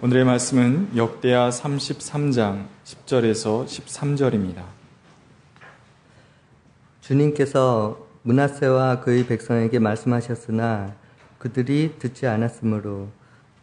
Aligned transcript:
오늘의 0.00 0.24
말씀은 0.26 0.96
역대하 0.96 1.48
33장 1.48 2.66
10절에서 2.84 3.66
13절입니다. 3.66 4.62
주님께서 7.00 8.06
문하세와 8.22 9.00
그의 9.00 9.26
백성에게 9.26 9.80
말씀하셨으나 9.80 10.94
그들이 11.40 11.96
듣지 11.98 12.28
않았으므로 12.28 13.08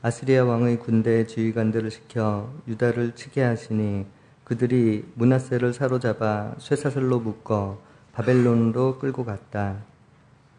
아스리아 0.01 0.43
왕의 0.43 0.79
군대 0.79 1.25
지휘관들을 1.25 1.89
시켜 1.89 2.51
유다를 2.67 3.15
치게 3.15 3.41
하시니 3.41 4.05
그들이 4.43 5.05
문하세를 5.13 5.73
사로잡아 5.73 6.55
쇠사슬로 6.57 7.21
묶어 7.21 7.79
바벨론으로 8.11 8.99
끌고 8.99 9.23
갔다. 9.23 9.77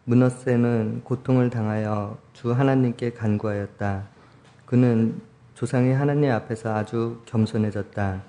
문하세는 0.05 1.01
고통을 1.03 1.51
당하여 1.51 2.17
주 2.33 2.51
하나님께 2.51 3.11
간구하였다. 3.11 4.07
그는 4.65 5.21
조상의 5.57 5.95
하나님 5.95 6.29
앞에서 6.29 6.75
아주 6.75 7.19
겸손해졌다. 7.25 8.21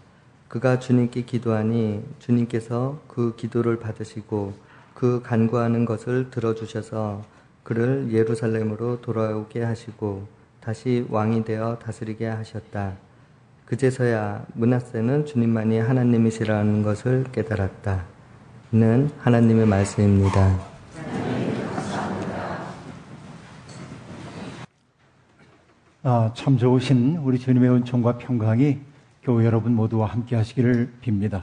그가 0.48 0.78
주님께 0.78 1.26
기도하니 1.26 2.02
주님께서 2.20 3.02
그 3.06 3.36
기도를 3.36 3.78
받으시고 3.78 4.54
그 4.94 5.20
간구하는 5.22 5.84
것을 5.84 6.30
들어주셔서 6.30 7.22
그를 7.64 8.08
예루살렘으로 8.12 9.02
돌아오게 9.02 9.62
하시고 9.62 10.26
다시 10.62 11.04
왕이 11.10 11.44
되어 11.44 11.78
다스리게 11.78 12.26
하셨다. 12.26 12.94
그제서야 13.66 14.46
문하세는 14.54 15.26
주님만이 15.26 15.80
하나님이시라는 15.80 16.82
것을 16.82 17.24
깨달았다. 17.30 18.06
이는 18.72 19.10
하나님의 19.18 19.66
말씀입니다. 19.66 20.77
아, 26.04 26.30
참 26.32 26.56
좋으신 26.56 27.16
우리 27.24 27.40
주님의 27.40 27.70
은총과 27.70 28.18
평강이 28.18 28.78
교회 29.24 29.44
여러분 29.44 29.74
모두와 29.74 30.06
함께 30.06 30.36
하시기를 30.36 30.92
빕니다. 31.02 31.42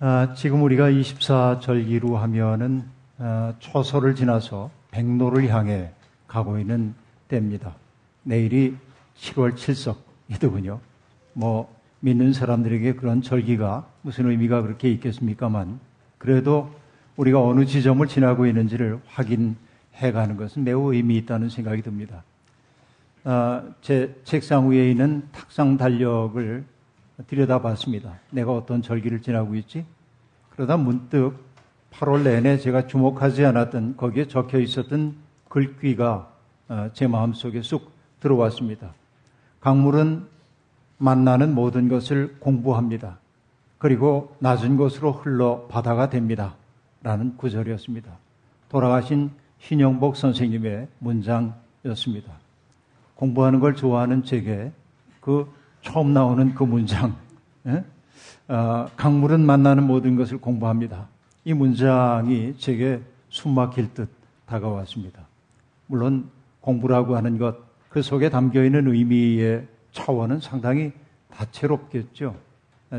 아, 0.00 0.32
지금 0.34 0.62
우리가 0.62 0.90
24절기로 0.90 2.14
하면은 2.14 2.84
아, 3.18 3.52
초소를 3.58 4.14
지나서 4.14 4.70
백로를 4.92 5.46
향해 5.50 5.90
가고 6.26 6.58
있는 6.58 6.94
때입니다. 7.28 7.74
내일이 8.22 8.76
7월 9.18 9.56
7석이더군요. 9.56 10.78
뭐 11.34 11.70
믿는 12.00 12.32
사람들에게 12.32 12.94
그런 12.94 13.20
절기가 13.20 13.86
무슨 14.00 14.30
의미가 14.30 14.62
그렇게 14.62 14.90
있겠습니까만 14.90 15.80
그래도 16.16 16.70
우리가 17.16 17.42
어느 17.42 17.66
지점을 17.66 18.06
지나고 18.06 18.46
있는지를 18.46 19.00
확인해 19.06 20.12
가는 20.14 20.38
것은 20.38 20.64
매우 20.64 20.94
의미 20.94 21.18
있다는 21.18 21.50
생각이 21.50 21.82
듭니다. 21.82 22.24
아, 23.24 23.62
제 23.80 24.20
책상 24.24 24.70
위에 24.70 24.90
있는 24.90 25.28
탁상 25.30 25.76
달력을 25.76 26.64
들여다봤습니다. 27.28 28.18
내가 28.30 28.52
어떤 28.52 28.82
절기를 28.82 29.22
지나고 29.22 29.54
있지? 29.54 29.84
그러다 30.50 30.76
문득 30.76 31.34
8월 31.92 32.22
내내 32.22 32.58
제가 32.58 32.86
주목하지 32.88 33.44
않았던 33.44 33.96
거기에 33.96 34.26
적혀 34.26 34.58
있었던 34.58 35.14
글귀가 35.48 36.32
아, 36.68 36.90
제 36.94 37.06
마음속에 37.06 37.62
쑥 37.62 37.92
들어왔습니다. 38.18 38.94
강물은 39.60 40.26
만나는 40.98 41.54
모든 41.54 41.88
것을 41.88 42.36
공부합니다. 42.40 43.18
그리고 43.78 44.34
낮은 44.40 44.76
곳으로 44.76 45.12
흘러 45.12 45.66
바다가 45.68 46.08
됩니다. 46.08 46.56
라는 47.02 47.36
구절이었습니다. 47.36 48.10
돌아가신 48.68 49.30
신영복 49.58 50.16
선생님의 50.16 50.88
문장이었습니다. 50.98 52.41
공부하는 53.22 53.60
걸 53.60 53.76
좋아하는 53.76 54.24
제게 54.24 54.72
그 55.20 55.46
처음 55.80 56.12
나오는 56.12 56.56
그 56.56 56.64
문장, 56.64 57.14
예? 57.66 57.84
어, 58.48 58.88
강물은 58.96 59.46
만나는 59.46 59.86
모든 59.86 60.16
것을 60.16 60.38
공부합니다. 60.38 61.06
이 61.44 61.52
문장이 61.52 62.56
제게 62.58 63.00
숨막힐 63.28 63.94
듯 63.94 64.08
다가왔습니다. 64.44 65.24
물론 65.86 66.30
공부라고 66.60 67.14
하는 67.14 67.38
것, 67.38 67.58
그 67.90 68.02
속에 68.02 68.28
담겨 68.28 68.64
있는 68.64 68.88
의미의 68.88 69.68
차원은 69.92 70.40
상당히 70.40 70.90
다채롭겠죠. 71.30 72.34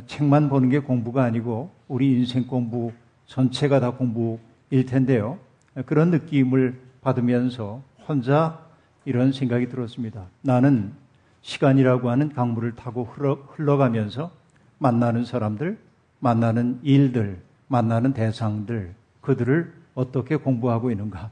책만 0.08 0.48
보는 0.48 0.70
게 0.70 0.80
공부가 0.80 1.26
아니고 1.26 1.70
우리 1.90 2.14
인생 2.14 2.48
공부 2.48 2.94
전체가 3.26 3.82
다 3.82 3.92
공부일 3.92 4.86
텐데요. 4.88 5.38
그런 5.86 6.12
느낌을 6.12 6.80
받으면서 7.02 7.82
혼자 8.08 8.63
이런 9.06 9.32
생각이 9.32 9.70
들었습니다. 9.70 10.26
나는 10.42 10.94
시간이라고 11.42 12.10
하는 12.10 12.34
강물을 12.34 12.76
타고 12.76 13.04
흘러, 13.04 13.78
가면서 13.78 14.32
만나는 14.78 15.26
사람들, 15.26 15.78
만나는 16.20 16.80
일들, 16.84 17.42
만나는 17.68 18.14
대상들, 18.14 18.94
그들을 19.22 19.74
어떻게 19.94 20.36
공부하고 20.36 20.92
있는가. 20.92 21.32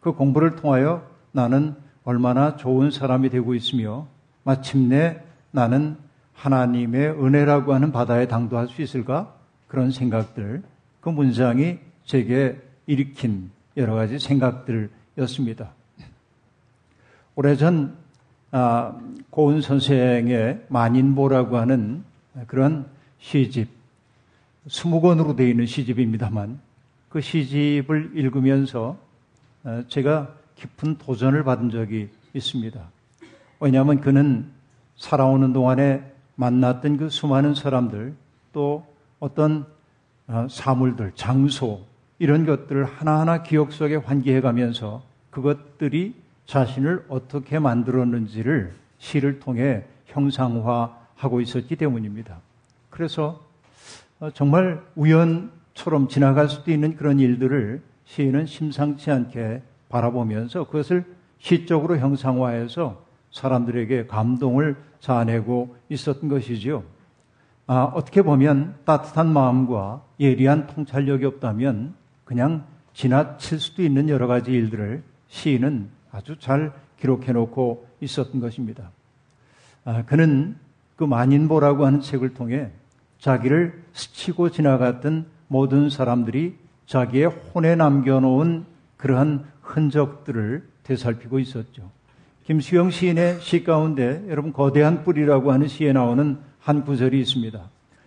그 0.00 0.12
공부를 0.12 0.56
통하여 0.56 1.06
나는 1.32 1.74
얼마나 2.04 2.56
좋은 2.56 2.90
사람이 2.90 3.30
되고 3.30 3.54
있으며 3.54 4.06
마침내 4.44 5.20
나는 5.50 5.96
하나님의 6.34 7.10
은혜라고 7.10 7.74
하는 7.74 7.90
바다에 7.90 8.28
당도할 8.28 8.68
수 8.68 8.80
있을까? 8.80 9.34
그런 9.66 9.90
생각들, 9.90 10.62
그 11.00 11.08
문장이 11.08 11.78
제게 12.04 12.60
일으킨 12.86 13.50
여러 13.76 13.94
가지 13.94 14.18
생각들이었습니다. 14.18 15.77
오래전 17.38 17.96
아, 18.50 18.98
고은 19.30 19.60
선생의 19.60 20.66
만인보라고 20.66 21.56
하는 21.56 22.02
그런 22.48 22.84
시집, 23.20 23.68
스무 24.66 25.00
권으로 25.00 25.36
되어 25.36 25.46
있는 25.46 25.64
시집입니다만 25.64 26.58
그 27.08 27.20
시집을 27.20 28.10
읽으면서 28.16 28.98
아, 29.62 29.84
제가 29.86 30.34
깊은 30.56 30.98
도전을 30.98 31.44
받은 31.44 31.70
적이 31.70 32.08
있습니다. 32.34 32.80
왜냐하면 33.60 34.00
그는 34.00 34.50
살아오는 34.96 35.52
동안에 35.52 36.12
만났던 36.34 36.96
그 36.96 37.08
수많은 37.08 37.54
사람들 37.54 38.16
또 38.52 38.84
어떤 39.20 39.64
아, 40.26 40.48
사물들, 40.50 41.12
장소 41.14 41.84
이런 42.18 42.44
것들을 42.44 42.84
하나하나 42.84 43.44
기억 43.44 43.70
속에 43.70 43.94
환기해 43.94 44.40
가면서 44.40 45.04
그것들이 45.30 46.26
자신을 46.48 47.04
어떻게 47.08 47.58
만들었는지를 47.58 48.72
시를 48.96 49.38
통해 49.38 49.84
형상화하고 50.06 51.42
있었기 51.42 51.76
때문입니다. 51.76 52.38
그래서 52.88 53.44
어, 54.18 54.30
정말 54.30 54.82
우연처럼 54.96 56.08
지나갈 56.08 56.48
수도 56.48 56.72
있는 56.72 56.96
그런 56.96 57.20
일들을 57.20 57.82
시인은 58.06 58.46
심상치 58.46 59.10
않게 59.10 59.62
바라보면서 59.90 60.64
그것을 60.64 61.04
시적으로 61.38 61.98
형상화해서 61.98 63.04
사람들에게 63.30 64.06
감동을 64.06 64.76
자아내고 65.00 65.76
있었던 65.90 66.30
것이지요. 66.30 66.82
아, 67.66 67.92
어떻게 67.94 68.22
보면 68.22 68.74
따뜻한 68.86 69.30
마음과 69.30 70.02
예리한 70.18 70.66
통찰력이 70.68 71.26
없다면 71.26 71.94
그냥 72.24 72.64
지나칠 72.94 73.60
수도 73.60 73.82
있는 73.82 74.08
여러 74.08 74.26
가지 74.26 74.50
일들을 74.50 75.02
시인은 75.28 75.97
아주 76.10 76.38
잘 76.38 76.72
기록해 77.00 77.32
놓고 77.32 77.86
있었던 78.00 78.40
것입니다. 78.40 78.90
아, 79.84 80.04
그는 80.04 80.56
그 80.96 81.04
만인보라고 81.04 81.86
하는 81.86 82.00
책을 82.00 82.34
통해 82.34 82.70
자기를 83.18 83.82
스치고 83.92 84.50
지나갔던 84.50 85.26
모든 85.48 85.90
사람들이 85.90 86.56
자기의 86.86 87.26
혼에 87.26 87.74
남겨놓은 87.76 88.64
그러한 88.96 89.44
흔적들을 89.62 90.66
되살피고 90.82 91.38
있었죠. 91.38 91.90
김수영 92.44 92.90
시인의 92.90 93.40
시 93.40 93.62
가운데 93.62 94.24
여러분 94.28 94.52
거대한 94.52 95.04
뿌리라고 95.04 95.52
하는 95.52 95.68
시에 95.68 95.92
나오는 95.92 96.38
한 96.60 96.84
구절이 96.84 97.20
있습니다. 97.20 97.60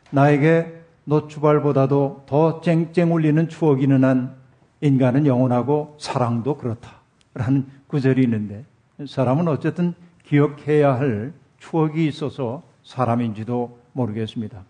나에게 0.10 0.82
노추발보다도 1.06 2.24
더 2.28 2.62
쨍쨍 2.62 3.12
울리는 3.12 3.50
추억이 3.50 3.84
있는 3.84 4.04
한 4.04 4.36
인간은 4.82 5.26
영원하고 5.26 5.96
사랑도 6.00 6.58
그렇다. 6.58 7.01
라는 7.34 7.66
구절이 7.88 8.24
있는데 8.24 8.66
사람은 9.08 9.48
어쨌든 9.48 9.94
기억해야 10.24 10.98
할 10.98 11.34
추억이 11.60 12.08
있어서 12.08 12.64
사람인지도 12.84 13.80
모르겠습니다. 13.94 14.64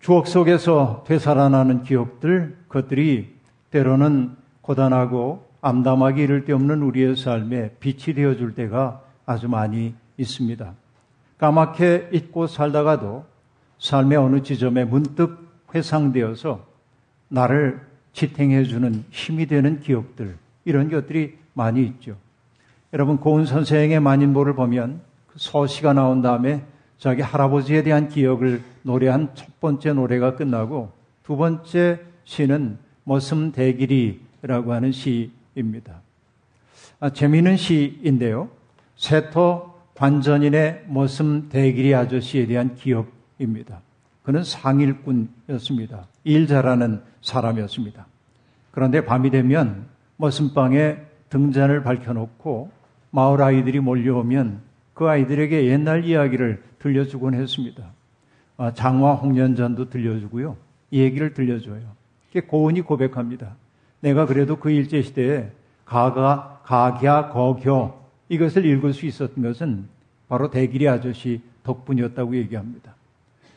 추억 0.00 0.26
속에서 0.26 1.04
되살아나는 1.06 1.82
기억들, 1.82 2.56
그것들이 2.68 3.34
때로는 3.70 4.36
고단하고 4.60 5.48
암담하기 5.60 6.22
이를 6.22 6.44
데 6.44 6.52
없는 6.52 6.82
우리의 6.82 7.16
삶에 7.16 7.76
빛이 7.80 8.14
되어줄 8.14 8.54
때가 8.54 9.02
아주 9.24 9.48
많이 9.48 9.94
있습니다. 10.18 10.74
까맣게 11.38 12.10
잊고 12.12 12.46
살다가도 12.46 13.24
삶의 13.78 14.18
어느 14.18 14.42
지점에 14.42 14.84
문득 14.84 15.38
회상되어서 15.74 16.64
나를 17.28 17.80
지탱해주는 18.12 19.04
힘이 19.10 19.46
되는 19.46 19.80
기억들, 19.80 20.36
이런 20.64 20.90
것들이 20.90 21.38
많이 21.54 21.82
있죠. 21.84 22.16
여러분 22.92 23.16
고은 23.16 23.46
선생의 23.46 24.00
만인보를 24.00 24.54
보면 24.54 25.00
그 25.26 25.38
서시가 25.38 25.94
나온 25.94 26.22
다음에 26.22 26.64
자기 26.98 27.22
할아버지에 27.22 27.82
대한 27.82 28.08
기억을 28.08 28.62
노래한 28.82 29.34
첫 29.34 29.60
번째 29.60 29.94
노래가 29.94 30.36
끝나고 30.36 30.92
두 31.24 31.36
번째 31.36 32.00
시는 32.24 32.78
머슴 33.04 33.52
대길이라고 33.52 34.72
하는 34.72 34.92
시입니다. 34.92 36.00
아, 37.00 37.10
재미있는 37.10 37.56
시인데요. 37.56 38.48
세터 38.96 39.74
관전인의 39.94 40.84
머슴 40.88 41.48
대길이 41.48 41.94
아저씨에 41.94 42.46
대한 42.46 42.74
기억입니다. 42.74 43.80
그는 44.22 44.42
상일꾼이었습니다. 44.42 46.06
일 46.24 46.46
잘하는 46.46 47.02
사람이었습니다. 47.20 48.06
그런데 48.70 49.04
밤이 49.04 49.30
되면 49.30 49.86
머슴방에 50.16 50.96
등잔을 51.34 51.82
밝혀놓고 51.82 52.70
마을 53.10 53.42
아이들이 53.42 53.80
몰려오면 53.80 54.60
그 54.94 55.08
아이들에게 55.08 55.66
옛날 55.66 56.04
이야기를 56.04 56.62
들려주곤 56.78 57.34
했습니다. 57.34 57.82
아, 58.56 58.72
장화 58.72 59.14
홍련전도 59.14 59.90
들려주고요. 59.90 60.56
얘기를 60.92 61.34
들려줘요. 61.34 61.82
고은이 62.46 62.82
고백합니다. 62.82 63.56
내가 64.00 64.26
그래도 64.26 64.56
그 64.56 64.70
일제시대에 64.70 65.50
가가, 65.84 66.60
가갸, 66.64 67.30
거겨 67.30 68.00
이것을 68.28 68.64
읽을 68.64 68.92
수 68.92 69.06
있었던 69.06 69.42
것은 69.42 69.86
바로 70.28 70.50
대길이 70.50 70.88
아저씨 70.88 71.40
덕분이었다고 71.64 72.36
얘기합니다. 72.36 72.94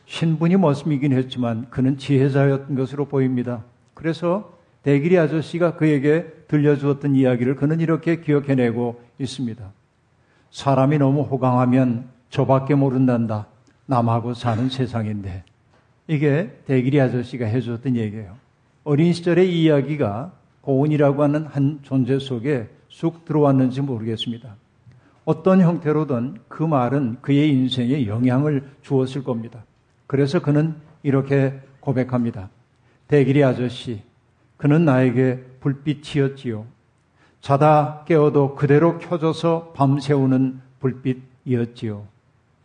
신분이 0.06 0.56
머슴이긴 0.56 1.12
했지만 1.12 1.68
그는 1.70 1.96
지혜자였던 1.96 2.74
것으로 2.74 3.04
보입니다. 3.04 3.62
그래서 3.94 4.57
대길이 4.88 5.18
아저씨가 5.18 5.76
그에게 5.76 6.24
들려주었던 6.48 7.14
이야기를 7.14 7.56
그는 7.56 7.80
이렇게 7.80 8.22
기억해내고 8.22 8.98
있습니다. 9.18 9.70
사람이 10.50 10.96
너무 10.96 11.24
호강하면 11.24 12.08
저밖에 12.30 12.74
모른단다. 12.74 13.48
남하고 13.84 14.32
사는 14.32 14.70
세상인데. 14.70 15.44
이게 16.06 16.58
대길이 16.64 17.02
아저씨가 17.02 17.44
해주었던 17.44 17.96
얘기예요. 17.96 18.36
어린 18.82 19.12
시절의 19.12 19.60
이야기가 19.60 20.32
고은이라고 20.62 21.22
하는 21.22 21.44
한 21.44 21.80
존재 21.82 22.18
속에 22.18 22.70
쑥 22.88 23.26
들어왔는지 23.26 23.82
모르겠습니다. 23.82 24.56
어떤 25.26 25.60
형태로든 25.60 26.38
그 26.48 26.62
말은 26.62 27.18
그의 27.20 27.50
인생에 27.50 28.06
영향을 28.06 28.70
주었을 28.80 29.22
겁니다. 29.22 29.66
그래서 30.06 30.40
그는 30.40 30.76
이렇게 31.02 31.60
고백합니다. 31.80 32.48
대길이 33.06 33.44
아저씨, 33.44 34.07
그는 34.58 34.84
나에게 34.84 35.42
불빛이었지요. 35.60 36.66
자다 37.40 38.04
깨어도 38.04 38.56
그대로 38.56 38.98
켜져서 38.98 39.72
밤새우는 39.74 40.60
불빛이었지요. 40.80 42.06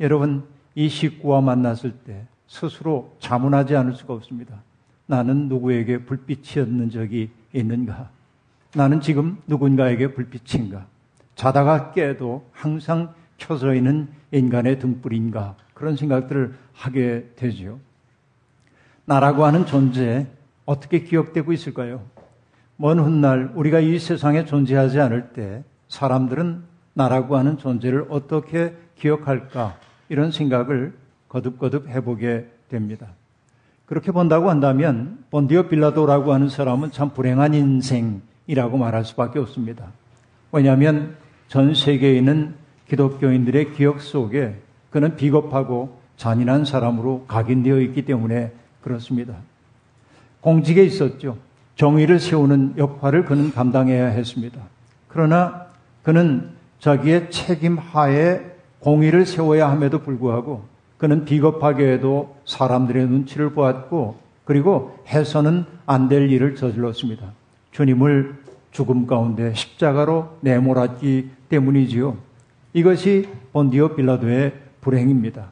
여러분, 0.01 0.43
이 0.75 0.89
식구와 0.89 1.41
만났을 1.41 1.91
때 1.91 2.25
스스로 2.47 3.15
자문하지 3.19 3.75
않을 3.75 3.93
수가 3.93 4.15
없습니다. 4.15 4.61
나는 5.05 5.47
누구에게 5.47 5.99
불빛이었는 6.05 6.89
적이 6.89 7.29
있는가? 7.53 8.09
나는 8.75 8.99
지금 8.99 9.37
누군가에게 9.47 10.13
불빛인가? 10.13 10.87
자다가 11.35 11.91
깨도 11.91 12.47
항상 12.51 13.13
켜져 13.37 13.75
있는 13.75 14.07
인간의 14.31 14.79
등불인가? 14.79 15.55
그런 15.75 15.95
생각들을 15.95 16.55
하게 16.73 17.29
되지요. 17.35 17.79
나라고 19.05 19.45
하는 19.45 19.65
존재 19.65 20.27
어떻게 20.65 20.99
기억되고 20.99 21.51
있을까요? 21.53 22.01
먼 22.77 22.99
훗날 22.99 23.51
우리가 23.55 23.79
이 23.79 23.99
세상에 23.99 24.45
존재하지 24.45 24.99
않을 24.99 25.33
때 25.33 25.63
사람들은 25.87 26.63
나라고 26.93 27.37
하는 27.37 27.57
존재를 27.57 28.07
어떻게 28.09 28.73
기억할까? 28.95 29.77
이런 30.09 30.31
생각을 30.31 30.93
거듭거듭 31.29 31.89
해보게 31.89 32.47
됩니다. 32.69 33.07
그렇게 33.85 34.11
본다고 34.11 34.49
한다면 34.49 35.23
본디오 35.29 35.63
빌라도라고 35.63 36.33
하는 36.33 36.49
사람은 36.49 36.91
참 36.91 37.09
불행한 37.09 37.53
인생이라고 37.53 38.77
말할 38.77 39.05
수밖에 39.05 39.39
없습니다. 39.39 39.91
왜냐하면 40.51 41.15
전 41.47 41.73
세계에 41.73 42.15
있는 42.17 42.55
기독교인들의 42.87 43.73
기억 43.73 44.01
속에 44.01 44.59
그는 44.89 45.15
비겁하고 45.15 45.99
잔인한 46.17 46.65
사람으로 46.65 47.25
각인되어 47.27 47.79
있기 47.81 48.05
때문에 48.05 48.51
그렇습니다. 48.81 49.35
공직에 50.43 50.83
있었죠. 50.83 51.37
정의를 51.77 52.19
세우는 52.19 52.73
역할을 52.77 53.23
그는 53.25 53.51
감당해야 53.51 54.07
했습니다. 54.07 54.59
그러나 55.07 55.67
그는 56.03 56.49
자기의 56.79 57.31
책임 57.31 57.77
하에 57.77 58.41
공의를 58.79 59.25
세워야 59.25 59.71
함에도 59.71 59.99
불구하고 59.99 60.65
그는 60.97 61.23
비겁하게 61.23 61.93
해도 61.93 62.35
사람들의 62.45 63.07
눈치를 63.07 63.51
보았고 63.53 64.17
그리고 64.43 64.97
해서는 65.07 65.65
안 65.85 66.09
될 66.09 66.29
일을 66.29 66.55
저질렀습니다. 66.55 67.31
주님을 67.71 68.35
죽음 68.71 69.07
가운데 69.07 69.53
십자가로 69.53 70.37
내몰았기 70.41 71.29
때문이지요. 71.47 72.17
이것이 72.73 73.29
본디오 73.53 73.95
빌라도의 73.95 74.53
불행입니다. 74.81 75.51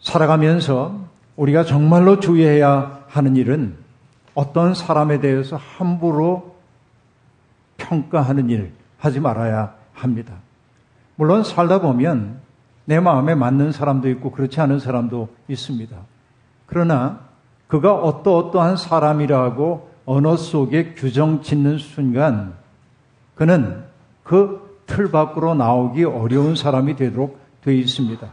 살아가면서 0.00 1.07
우리가 1.38 1.64
정말로 1.64 2.20
주의해야 2.20 3.04
하는 3.08 3.36
일은 3.36 3.76
어떤 4.34 4.74
사람에 4.74 5.20
대해서 5.20 5.56
함부로 5.56 6.54
평가하는 7.78 8.50
일 8.50 8.72
하지 8.98 9.20
말아야 9.20 9.74
합니다. 9.94 10.34
물론 11.16 11.42
살다 11.42 11.80
보면 11.80 12.40
내 12.84 13.00
마음에 13.00 13.34
맞는 13.34 13.72
사람도 13.72 14.10
있고 14.10 14.30
그렇지 14.30 14.60
않은 14.60 14.78
사람도 14.78 15.28
있습니다. 15.48 15.96
그러나 16.66 17.20
그가 17.66 17.94
어떠어떠한 17.94 18.76
사람이라고 18.76 19.90
언어 20.04 20.36
속에 20.36 20.94
규정 20.94 21.40
짓는 21.40 21.78
순간 21.78 22.52
그는 23.34 23.84
그 24.22 24.68
틀 24.88 25.10
밖으로 25.10 25.54
나오기 25.54 26.02
어려운 26.04 26.56
사람이 26.56 26.96
되도록 26.96 27.38
되어 27.62 27.74
있습니다. 27.74 28.26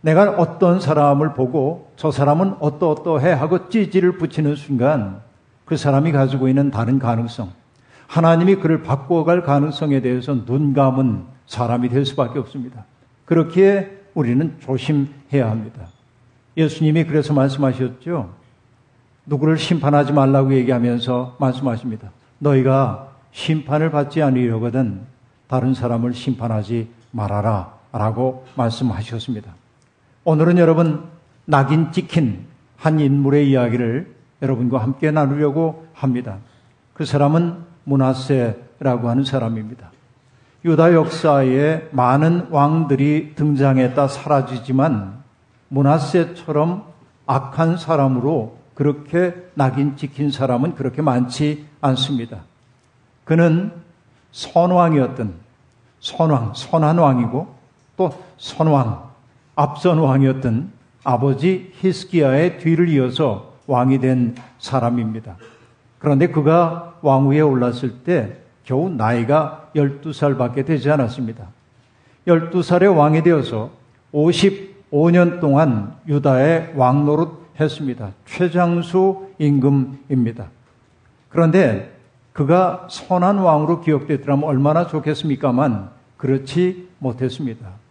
내가 0.00 0.30
어떤 0.30 0.80
사람을 0.80 1.34
보고 1.34 1.90
저 1.96 2.10
사람은 2.10 2.56
어떠어떠해 2.60 3.32
하고 3.32 3.68
찌질을 3.68 4.18
붙이는 4.18 4.54
순간 4.56 5.20
그 5.64 5.76
사람이 5.76 6.12
가지고 6.12 6.48
있는 6.48 6.70
다른 6.70 6.98
가능성, 6.98 7.50
하나님이 8.06 8.56
그를 8.56 8.82
바꿔갈 8.82 9.42
가능성에 9.42 10.00
대해서 10.00 10.44
눈 10.44 10.72
감은 10.72 11.24
사람이 11.46 11.88
될 11.88 12.06
수밖에 12.06 12.38
없습니다. 12.38 12.84
그렇기에 13.24 13.98
우리는 14.14 14.56
조심해야 14.60 15.50
합니다. 15.50 15.86
예수님이 16.56 17.04
그래서 17.04 17.34
말씀하셨죠. 17.34 18.30
누구를 19.26 19.58
심판하지 19.58 20.12
말라고 20.12 20.54
얘기하면서 20.54 21.36
말씀하십니다. 21.38 22.10
너희가 22.38 23.08
심판을 23.32 23.90
받지 23.90 24.22
않으려거든 24.22 25.02
다른 25.46 25.74
사람을 25.74 26.14
심판하지 26.14 26.88
말아라 27.10 27.74
라고 27.92 28.46
말씀하셨습니다. 28.54 29.52
오늘은 30.28 30.58
여러분 30.58 31.08
낙인 31.46 31.90
찍힌 31.90 32.44
한 32.76 33.00
인물의 33.00 33.48
이야기를 33.48 34.14
여러분과 34.42 34.76
함께 34.76 35.10
나누려고 35.10 35.86
합니다. 35.94 36.36
그 36.92 37.06
사람은 37.06 37.64
문하세라고 37.84 39.08
하는 39.08 39.24
사람입니다. 39.24 39.90
유다 40.66 40.92
역사에 40.92 41.88
많은 41.92 42.48
왕들이 42.50 43.36
등장했다 43.36 44.06
사라지지만 44.06 45.14
문하세처럼 45.68 46.84
악한 47.24 47.78
사람으로 47.78 48.58
그렇게 48.74 49.34
낙인 49.54 49.96
찍힌 49.96 50.30
사람은 50.30 50.74
그렇게 50.74 51.00
많지 51.00 51.64
않습니다. 51.80 52.40
그는 53.24 53.72
선왕이었던 54.32 55.32
선왕, 56.00 56.52
선한 56.54 56.98
왕이고 56.98 57.48
또 57.96 58.12
선왕, 58.36 59.07
앞선 59.58 59.98
왕이었던 59.98 60.70
아버지 61.02 61.72
히스기야의 61.80 62.58
뒤를 62.58 62.88
이어서 62.90 63.54
왕이 63.66 63.98
된 63.98 64.36
사람입니다. 64.60 65.36
그런데 65.98 66.28
그가 66.28 66.94
왕위에 67.02 67.40
올랐을 67.40 68.04
때 68.04 68.36
겨우 68.62 68.88
나이가 68.88 69.68
12살밖에 69.74 70.64
되지 70.64 70.88
않았습니다. 70.92 71.48
12살의 72.28 72.96
왕이 72.96 73.24
되어서 73.24 73.70
55년 74.14 75.40
동안 75.40 75.96
유다의 76.06 76.74
왕노릇 76.76 77.48
했습니다. 77.58 78.12
최장수 78.26 79.26
임금입니다. 79.40 80.50
그런데 81.30 81.98
그가 82.32 82.86
선한 82.88 83.38
왕으로 83.38 83.80
기억됐더라면 83.80 84.44
얼마나 84.44 84.86
좋겠습니까만 84.86 85.90
그렇지 86.16 86.88
못했습니다. 87.00 87.87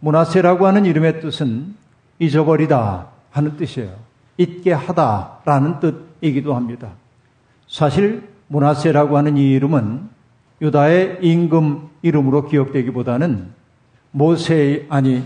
문하세라고 0.00 0.66
하는 0.66 0.84
이름의 0.84 1.20
뜻은 1.20 1.74
잊어버리다 2.18 3.08
하는 3.30 3.56
뜻이에요. 3.56 3.94
잊게 4.36 4.72
하다라는 4.72 5.80
뜻이기도 5.80 6.54
합니다. 6.54 6.90
사실 7.66 8.28
문하세라고 8.48 9.16
하는 9.16 9.36
이 9.36 9.50
이름은 9.52 10.08
유다의 10.60 11.18
임금 11.22 11.88
이름으로 12.02 12.46
기억되기보다는 12.46 13.50
모세 14.10 14.86
아니 14.88 15.22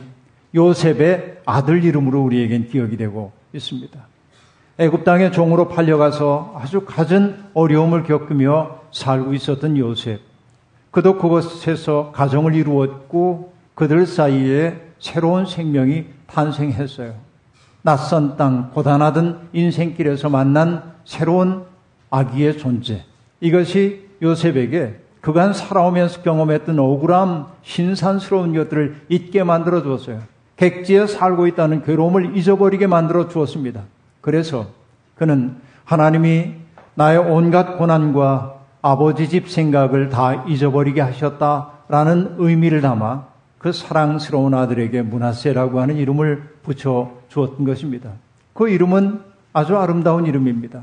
요셉의 0.54 1.40
아들 1.46 1.84
이름으로 1.84 2.22
우리에겐 2.22 2.68
기억이 2.68 2.96
되고 2.96 3.32
있습니다. 3.52 3.98
애굽 4.78 5.04
땅의 5.04 5.32
종으로 5.32 5.68
팔려가서 5.68 6.54
아주 6.58 6.84
갖은 6.84 7.44
어려움을 7.54 8.04
겪으며 8.04 8.80
살고 8.90 9.34
있었던 9.34 9.76
요셉. 9.78 10.20
그도 10.90 11.18
그곳에서 11.18 12.10
가정을 12.12 12.54
이루었고 12.54 13.51
그들 13.74 14.06
사이에 14.06 14.80
새로운 14.98 15.46
생명이 15.46 16.06
탄생했어요. 16.26 17.14
낯선 17.82 18.36
땅, 18.36 18.70
고단하던 18.70 19.48
인생길에서 19.52 20.28
만난 20.28 20.92
새로운 21.04 21.64
아기의 22.10 22.58
존재. 22.58 23.04
이것이 23.40 24.08
요셉에게 24.22 25.00
그간 25.20 25.52
살아오면서 25.52 26.22
경험했던 26.22 26.78
억울함, 26.78 27.46
신산스러운 27.62 28.54
것들을 28.54 29.02
잊게 29.08 29.42
만들어 29.42 29.82
주었어요. 29.82 30.20
객지에 30.56 31.06
살고 31.06 31.46
있다는 31.48 31.82
괴로움을 31.82 32.36
잊어버리게 32.36 32.86
만들어 32.86 33.28
주었습니다. 33.28 33.82
그래서 34.20 34.66
그는 35.16 35.56
하나님이 35.84 36.54
나의 36.94 37.18
온갖 37.18 37.78
고난과 37.78 38.54
아버지 38.82 39.28
집 39.28 39.48
생각을 39.48 40.08
다 40.08 40.44
잊어버리게 40.46 41.00
하셨다라는 41.00 42.36
의미를 42.38 42.80
담아 42.80 43.31
그 43.62 43.70
사랑스러운 43.70 44.54
아들에게 44.54 45.02
문하세라고 45.02 45.80
하는 45.80 45.96
이름을 45.96 46.42
붙여 46.64 47.12
주었던 47.28 47.64
것입니다. 47.64 48.10
그 48.54 48.68
이름은 48.68 49.20
아주 49.52 49.78
아름다운 49.78 50.26
이름입니다. 50.26 50.82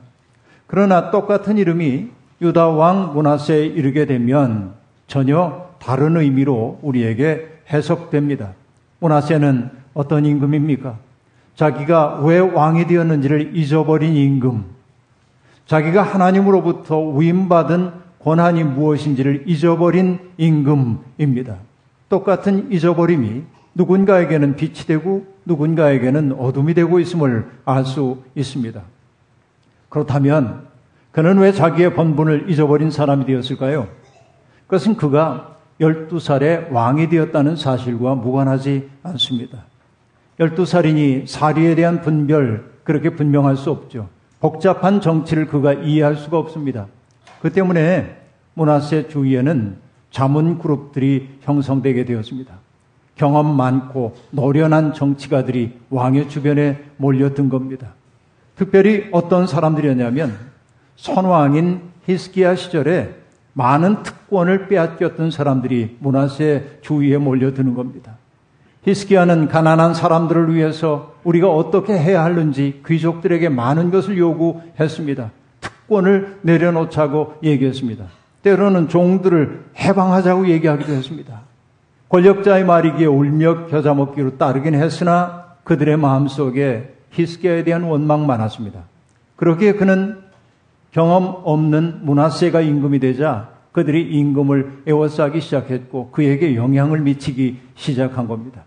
그러나 0.65 1.12
똑같은 1.12 1.57
이름이 1.57 2.07
유다 2.41 2.69
왕 2.69 3.13
문하세에 3.13 3.65
이르게 3.65 4.05
되면 4.05 4.74
전혀 5.07 5.67
다른 5.79 6.15
의미로 6.15 6.79
우리에게 6.81 7.48
해석됩니다. 7.69 8.53
문하세는 9.00 9.71
어떤 9.93 10.25
임금입니까? 10.25 10.98
자기가 11.55 12.21
왜 12.24 12.39
왕이 12.39 12.88
되었는지를 12.88 13.57
잊어버린 13.57 14.15
임금. 14.15 14.63
자기가 15.65 16.01
하나님으로부터 16.01 17.01
위임받은 17.01 17.91
권한이 18.19 18.63
무엇인지를 18.63 19.43
잊어버린 19.48 20.19
임금입니다. 20.38 21.68
똑같은 22.09 22.71
잊어버림이 22.71 23.43
누군가에게는 23.75 24.55
빛이 24.55 24.85
되고 24.87 25.25
누군가에게는 25.45 26.33
어둠이 26.33 26.73
되고 26.73 26.99
있음을 26.99 27.49
알 27.65 27.85
수 27.85 28.23
있습니다. 28.35 28.81
그렇다면 29.89 30.67
그는 31.11 31.37
왜 31.37 31.51
자기의 31.51 31.93
본분을 31.93 32.49
잊어버린 32.49 32.91
사람이 32.91 33.25
되었을까요? 33.25 33.87
그것은 34.67 34.95
그가 34.95 35.55
12살에 35.81 36.71
왕이 36.71 37.09
되었다는 37.09 37.55
사실과 37.55 38.15
무관하지 38.15 38.89
않습니다. 39.03 39.65
12살이니 40.39 41.27
사리에 41.27 41.75
대한 41.75 42.01
분별 42.01 42.71
그렇게 42.83 43.11
분명할 43.11 43.55
수 43.55 43.71
없죠. 43.71 44.09
복잡한 44.39 45.01
정치를 45.01 45.47
그가 45.47 45.73
이해할 45.73 46.15
수가 46.15 46.37
없습니다. 46.37 46.87
그 47.41 47.51
때문에 47.51 48.17
문하세 48.53 49.07
주위에는 49.07 49.77
자문 50.11 50.59
그룹들이 50.59 51.29
형성되게 51.41 52.05
되었습니다. 52.05 52.53
경험 53.15 53.55
많고 53.55 54.15
노련한 54.31 54.93
정치가들이 54.93 55.73
왕의 55.89 56.29
주변에 56.29 56.83
몰려든 56.97 57.49
겁니다. 57.49 57.93
특별히 58.55 59.07
어떤 59.11 59.45
사람들이었냐면 59.45 60.35
선왕인 60.95 61.81
히스기야 62.05 62.55
시절에 62.55 63.15
많은 63.53 64.03
특권을 64.03 64.67
빼앗겼던 64.67 65.31
사람들이 65.31 65.97
문하세 65.99 66.79
주위에 66.81 67.17
몰려드는 67.17 67.73
겁니다. 67.73 68.17
히스기야는 68.83 69.49
가난한 69.49 69.93
사람들을 69.93 70.53
위해서 70.53 71.13
우리가 71.23 71.49
어떻게 71.49 71.97
해야 71.97 72.23
하는지 72.23 72.81
귀족들에게 72.87 73.49
많은 73.49 73.91
것을 73.91 74.17
요구했습니다. 74.17 75.31
특권을 75.59 76.37
내려놓자고 76.41 77.35
얘기했습니다. 77.43 78.05
때로는 78.41 78.88
종들을 78.88 79.65
해방하자고 79.77 80.48
얘기하기도 80.50 80.91
했습니다. 80.91 81.41
권력자의 82.10 82.65
말이기에 82.65 83.05
울며 83.05 83.67
겨자 83.67 83.93
먹기로 83.93 84.38
따르긴 84.38 84.74
했으나 84.75 85.55
그들의 85.63 85.98
마음속에 85.98 86.96
히스기야에 87.12 87.63
대한 87.63 87.84
원망 87.84 88.25
많았습니다. 88.25 88.81
그러기에 89.36 89.74
그는 89.74 90.17
경험 90.91 91.41
없는 91.43 92.00
문하세가 92.03 92.62
임금이 92.62 93.00
되자 93.00 93.50
그들이 93.72 94.10
임금을 94.10 94.84
에워싸기 94.88 95.41
시작했고 95.41 96.10
그에게 96.12 96.55
영향을 96.55 97.01
미치기 97.01 97.60
시작한 97.75 98.27
겁니다. 98.27 98.63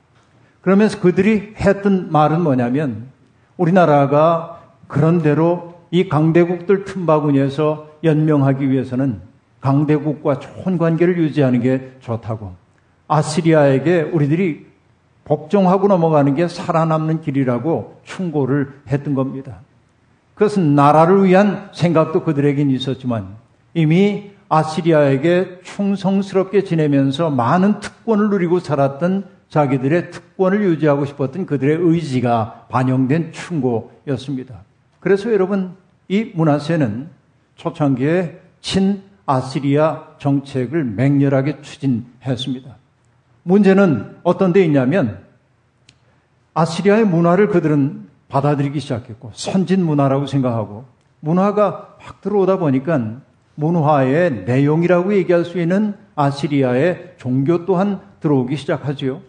그러면서 0.60 1.00
그들이 1.00 1.54
했던 1.56 2.12
말은 2.12 2.40
뭐냐면 2.42 3.08
우리나라가 3.56 4.60
그런대로 4.86 5.74
이 5.90 6.08
강대국들 6.08 6.84
틈바구니에서 6.84 7.90
연명하기 8.04 8.70
위해서는 8.70 9.20
강대국과 9.62 10.40
좋은 10.40 10.76
관계를 10.76 11.16
유지하는 11.16 11.62
게 11.62 11.92
좋다고 12.00 12.52
아시리아에게 13.08 14.02
우리들이 14.02 14.66
복종하고 15.24 15.86
넘어가는 15.86 16.34
게 16.34 16.48
살아남는 16.48 17.20
길이라고 17.20 18.00
충고를 18.04 18.80
했던 18.88 19.14
겁니다. 19.14 19.60
그것은 20.34 20.74
나라를 20.74 21.24
위한 21.24 21.70
생각도 21.72 22.24
그들에겐 22.24 22.70
있었지만 22.70 23.36
이미 23.74 24.32
아시리아에게 24.48 25.60
충성스럽게 25.62 26.64
지내면서 26.64 27.30
많은 27.30 27.80
특권을 27.80 28.30
누리고 28.30 28.58
살았던 28.58 29.26
자기들의 29.48 30.10
특권을 30.10 30.62
유지하고 30.62 31.04
싶었던 31.04 31.46
그들의 31.46 31.76
의지가 31.80 32.66
반영된 32.68 33.32
충고였습니다. 33.32 34.62
그래서 34.98 35.32
여러분 35.32 35.76
이 36.08 36.32
문화세는 36.34 37.08
초창기에 37.56 38.40
친 38.60 39.11
아시리아 39.26 40.04
정책을 40.18 40.84
맹렬하게 40.84 41.62
추진했습니다. 41.62 42.76
문제는 43.44 44.16
어떤 44.22 44.52
데 44.52 44.64
있냐면 44.64 45.24
아시리아의 46.54 47.04
문화를 47.04 47.48
그들은 47.48 48.08
받아들이기 48.28 48.80
시작했고 48.80 49.30
선진 49.34 49.84
문화라고 49.84 50.26
생각하고 50.26 50.84
문화가 51.20 51.96
확 51.98 52.20
들어오다 52.20 52.58
보니까 52.58 53.20
문화의 53.54 54.44
내용이라고 54.44 55.14
얘기할 55.14 55.44
수 55.44 55.60
있는 55.60 55.94
아시리아의 56.14 57.14
종교 57.18 57.64
또한 57.64 58.00
들어오기 58.20 58.56
시작하지요. 58.56 59.20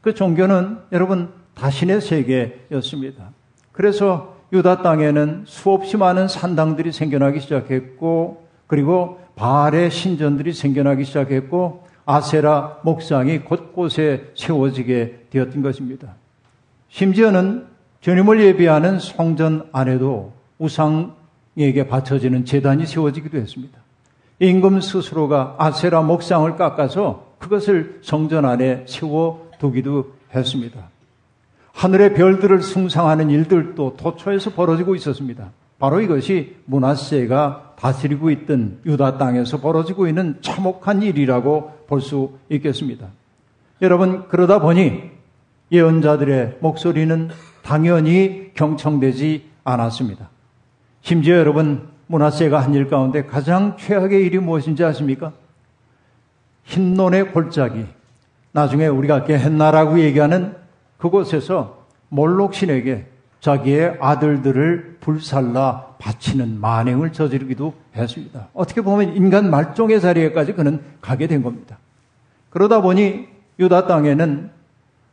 그 0.00 0.14
종교는 0.14 0.78
여러분 0.92 1.32
다신의 1.54 2.00
세계였습니다. 2.00 3.30
그래서 3.72 4.36
유다 4.52 4.82
땅에는 4.82 5.44
수없이 5.46 5.96
많은 5.96 6.28
산당들이 6.28 6.92
생겨나기 6.92 7.40
시작했고 7.40 8.46
그리고 8.72 9.20
바알의 9.36 9.90
신전들이 9.90 10.54
생겨나기 10.54 11.04
시작했고 11.04 11.84
아세라 12.06 12.78
목상이 12.84 13.40
곳곳에 13.40 14.32
세워지게 14.34 15.26
되었던 15.28 15.60
것입니다. 15.60 16.14
심지어는 16.88 17.66
주님을 18.00 18.40
예비하는 18.40 18.98
성전 18.98 19.68
안에도 19.72 20.32
우상에게 20.56 21.86
바쳐지는 21.86 22.46
재단이 22.46 22.86
세워지기도 22.86 23.36
했습니다. 23.36 23.78
임금 24.38 24.80
스스로가 24.80 25.56
아세라 25.58 26.00
목상을 26.00 26.56
깎아서 26.56 27.34
그것을 27.40 28.00
성전 28.02 28.46
안에 28.46 28.86
세워 28.88 29.50
두기도 29.58 30.14
했습니다. 30.34 30.80
하늘의 31.74 32.14
별들을 32.14 32.62
숭상하는 32.62 33.28
일들도 33.28 33.98
도처에서 33.98 34.52
벌어지고 34.54 34.94
있었습니다. 34.94 35.50
바로 35.78 36.00
이것이 36.00 36.56
문하세가 36.64 37.71
다스리고 37.82 38.30
있던 38.30 38.78
유다 38.86 39.18
땅에서 39.18 39.60
벌어지고 39.60 40.06
있는 40.06 40.36
참혹한 40.40 41.02
일이라고 41.02 41.84
볼 41.88 42.00
수 42.00 42.38
있겠습니다. 42.48 43.08
여러분, 43.82 44.28
그러다 44.28 44.60
보니 44.60 45.10
예언자들의 45.72 46.58
목소리는 46.60 47.30
당연히 47.62 48.52
경청되지 48.54 49.44
않았습니다. 49.64 50.30
심지어 51.00 51.36
여러분, 51.36 51.88
문하세가 52.06 52.60
한 52.60 52.72
일 52.74 52.88
가운데 52.88 53.24
가장 53.24 53.76
최악의 53.76 54.24
일이 54.26 54.38
무엇인지 54.38 54.84
아십니까? 54.84 55.32
흰논의 56.64 57.32
골짜기. 57.32 57.84
나중에 58.52 58.86
우리가 58.86 59.24
게헨나라고 59.24 59.98
얘기하는 60.00 60.54
그곳에서 60.98 61.84
몰록신에게 62.10 63.06
자기의 63.42 63.98
아들들을 64.00 64.98
불살라 65.00 65.96
바치는 65.98 66.60
만행을 66.60 67.12
저지르기도 67.12 67.74
했습니다. 67.94 68.46
어떻게 68.54 68.80
보면 68.80 69.16
인간 69.16 69.50
말종의 69.50 70.00
자리에까지 70.00 70.52
그는 70.54 70.80
가게 71.00 71.26
된 71.26 71.42
겁니다. 71.42 71.78
그러다 72.50 72.80
보니 72.82 73.26
유다 73.58 73.88
땅에는 73.88 74.50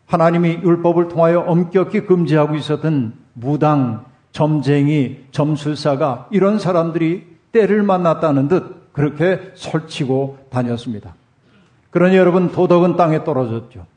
하나님이 0.06 0.60
율법을 0.62 1.08
통하여 1.08 1.40
엄격히 1.42 2.02
금지하고 2.02 2.56
있었던 2.56 3.14
무당, 3.34 4.06
점쟁이, 4.32 5.26
점술사가 5.32 6.28
이런 6.30 6.60
사람들이 6.60 7.28
때를 7.52 7.82
만났다는 7.82 8.48
듯 8.48 8.94
그렇게 8.94 9.40
설치고 9.56 10.38
다녔습니다. 10.52 11.16
그러니 11.90 12.16
여러분 12.16 12.52
도덕은 12.52 12.96
땅에 12.96 13.24
떨어졌죠. 13.24 13.88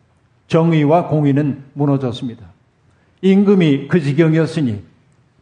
정의와 0.47 1.09
공의는 1.09 1.65
무너졌습니다. 1.75 2.47
임금이 3.23 3.88
그 3.88 4.00
지경이었으니 4.00 4.83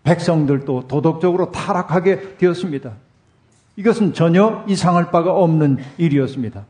백성들도 0.03 0.87
도덕적으로 0.87 1.51
타락하게 1.51 2.37
되었습니다. 2.39 2.93
이것은 3.77 4.13
전혀 4.13 4.65
이상할 4.69 5.11
바가 5.11 5.33
없는 5.33 5.79
일이었습니다. 5.99 6.65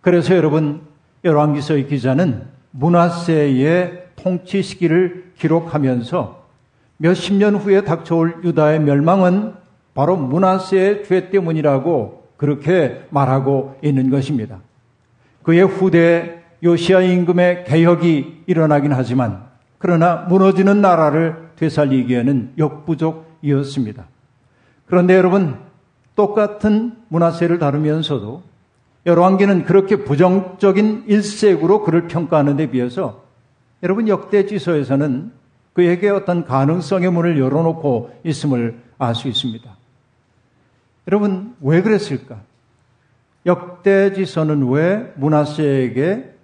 그래서 0.00 0.36
여러분 0.36 0.80
열왕기서의 1.24 1.86
기자는 1.86 2.42
문하세의 2.72 4.06
통치 4.16 4.62
시기를 4.62 5.32
기록하면서 5.38 6.46
몇십 6.96 7.34
년 7.34 7.54
후에 7.54 7.84
닥쳐올 7.84 8.40
유다의 8.44 8.80
멸망은 8.80 9.54
바로 9.94 10.16
문하세의 10.16 11.04
죄 11.04 11.30
때문이라고 11.30 12.28
그렇게 12.36 13.02
말하고 13.10 13.78
있는 13.82 14.10
것입니다. 14.10 14.58
그의 15.42 15.62
후대 15.62 16.42
요시아 16.62 17.00
임금의 17.02 17.64
개혁이 17.64 18.42
일어나긴 18.46 18.92
하지만 18.92 19.47
그러나 19.78 20.16
무너지는 20.28 20.80
나라를 20.80 21.50
되살리기에는 21.56 22.54
역부족이었습니다. 22.58 24.06
그런데 24.86 25.16
여러분 25.16 25.56
똑같은 26.16 26.96
문화세를 27.08 27.58
다루면서도 27.58 28.42
열왕기는 29.06 29.64
그렇게 29.64 30.04
부정적인 30.04 31.04
일색으로 31.06 31.84
그를 31.84 32.08
평가하는 32.08 32.56
데 32.56 32.70
비해서 32.70 33.24
여러분 33.82 34.08
역대지서에서는 34.08 35.32
그에게 35.72 36.08
어떤 36.08 36.44
가능성의 36.44 37.12
문을 37.12 37.38
열어놓고 37.38 38.20
있음을 38.24 38.80
알 38.98 39.14
수 39.14 39.28
있습니다. 39.28 39.76
여러분 41.06 41.54
왜 41.60 41.80
그랬을까? 41.82 42.40
역대지서는 43.46 44.68
왜 44.68 45.12
문하세에게 45.16 46.34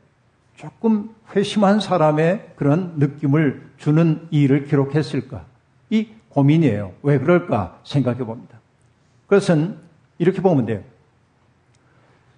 조금 0.54 1.13
회심한 1.34 1.80
사람의 1.80 2.52
그런 2.56 2.94
느낌을 2.96 3.62
주는 3.78 4.26
일을 4.30 4.64
기록했을까? 4.66 5.44
이 5.90 6.08
고민이에요. 6.30 6.92
왜 7.02 7.18
그럴까 7.18 7.78
생각해 7.84 8.18
봅니다. 8.18 8.58
그것은 9.26 9.76
이렇게 10.18 10.40
보면 10.40 10.66
돼요. 10.66 10.80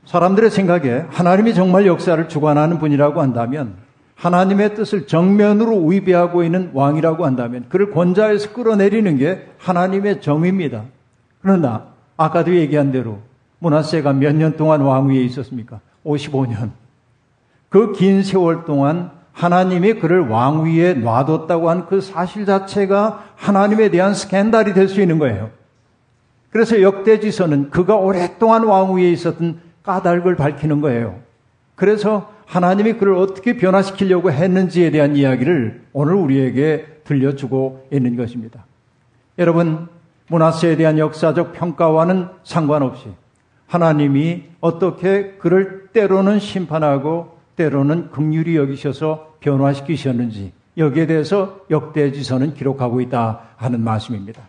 사람들의 0.05 0.51
생각에 0.51 1.05
하나님이 1.09 1.55
정말 1.55 1.87
역사를 1.87 2.29
주관하는 2.29 2.79
분이라고 2.79 3.21
한다면 3.21 3.75
하나님의 4.15 4.75
뜻을 4.77 5.07
정면으로 5.07 5.85
위배하고 5.87 6.43
있는 6.45 6.71
왕이라고 6.73 7.27
한다면 7.27 7.67
그를 7.69 7.91
권자에서 7.91 8.53
끌어내리는 8.53 9.19
게 9.19 9.47
하나님의 9.59 10.23
정입니다. 10.23 10.85
그러나 11.43 11.89
아까도 12.17 12.55
얘기한 12.55 12.93
대로 12.93 13.19
문하세가 13.59 14.13
몇 14.15 14.35
년 14.37 14.57
동안 14.57 14.81
왕위에 14.81 15.23
있었습니까? 15.25 15.81
55년. 16.05 16.71
그 17.69 17.93
긴 17.93 18.23
세월 18.23 18.65
동안 18.65 19.11
하나님이 19.33 19.95
그를 19.95 20.21
왕위에 20.29 20.95
놔뒀다고 20.95 21.69
한 21.69 21.87
그 21.87 22.01
사실 22.01 22.47
자체가 22.47 23.25
하나님에 23.37 23.91
대한 23.91 24.15
스캔들이 24.15 24.73
될 24.73 24.89
수 24.89 25.01
있는 25.01 25.19
거예요. 25.19 25.51
그래서 26.51 26.81
역대지서는 26.81 27.71
그가 27.71 27.97
오랫동안 27.97 28.65
왕위에 28.65 29.11
있었던 29.11 29.61
까닭을 29.83 30.37
밝히는 30.37 30.81
거예요. 30.81 31.21
그래서 31.75 32.33
하나님이 32.47 32.95
그를 32.95 33.15
어떻게 33.15 33.57
변화시키려고 33.57 34.31
했는지에 34.33 34.91
대한 34.91 35.17
이야기를 35.17 35.83
오늘 35.93 36.15
우리에게 36.15 37.01
들려주고 37.05 37.89
있는 37.93 38.17
것입니다. 38.17 38.65
여러분, 39.39 39.89
문화세에 40.29 40.77
대한 40.77 40.99
역사적 40.99 41.53
평가와는 41.53 42.29
상관없이 42.43 43.09
하나님이 43.67 44.45
어떻게 44.61 45.33
그를 45.39 45.89
때로는 45.93 46.39
심판하고 46.39 47.36
때로는 47.57 48.11
긍휼히 48.11 48.57
여기셔서 48.57 49.37
변화시키셨는지 49.41 50.53
여기에 50.77 51.07
대해서 51.07 51.61
역대지서는 51.71 52.55
기록하고 52.55 53.01
있다 53.01 53.41
하는 53.57 53.83
말씀입니다. 53.83 54.43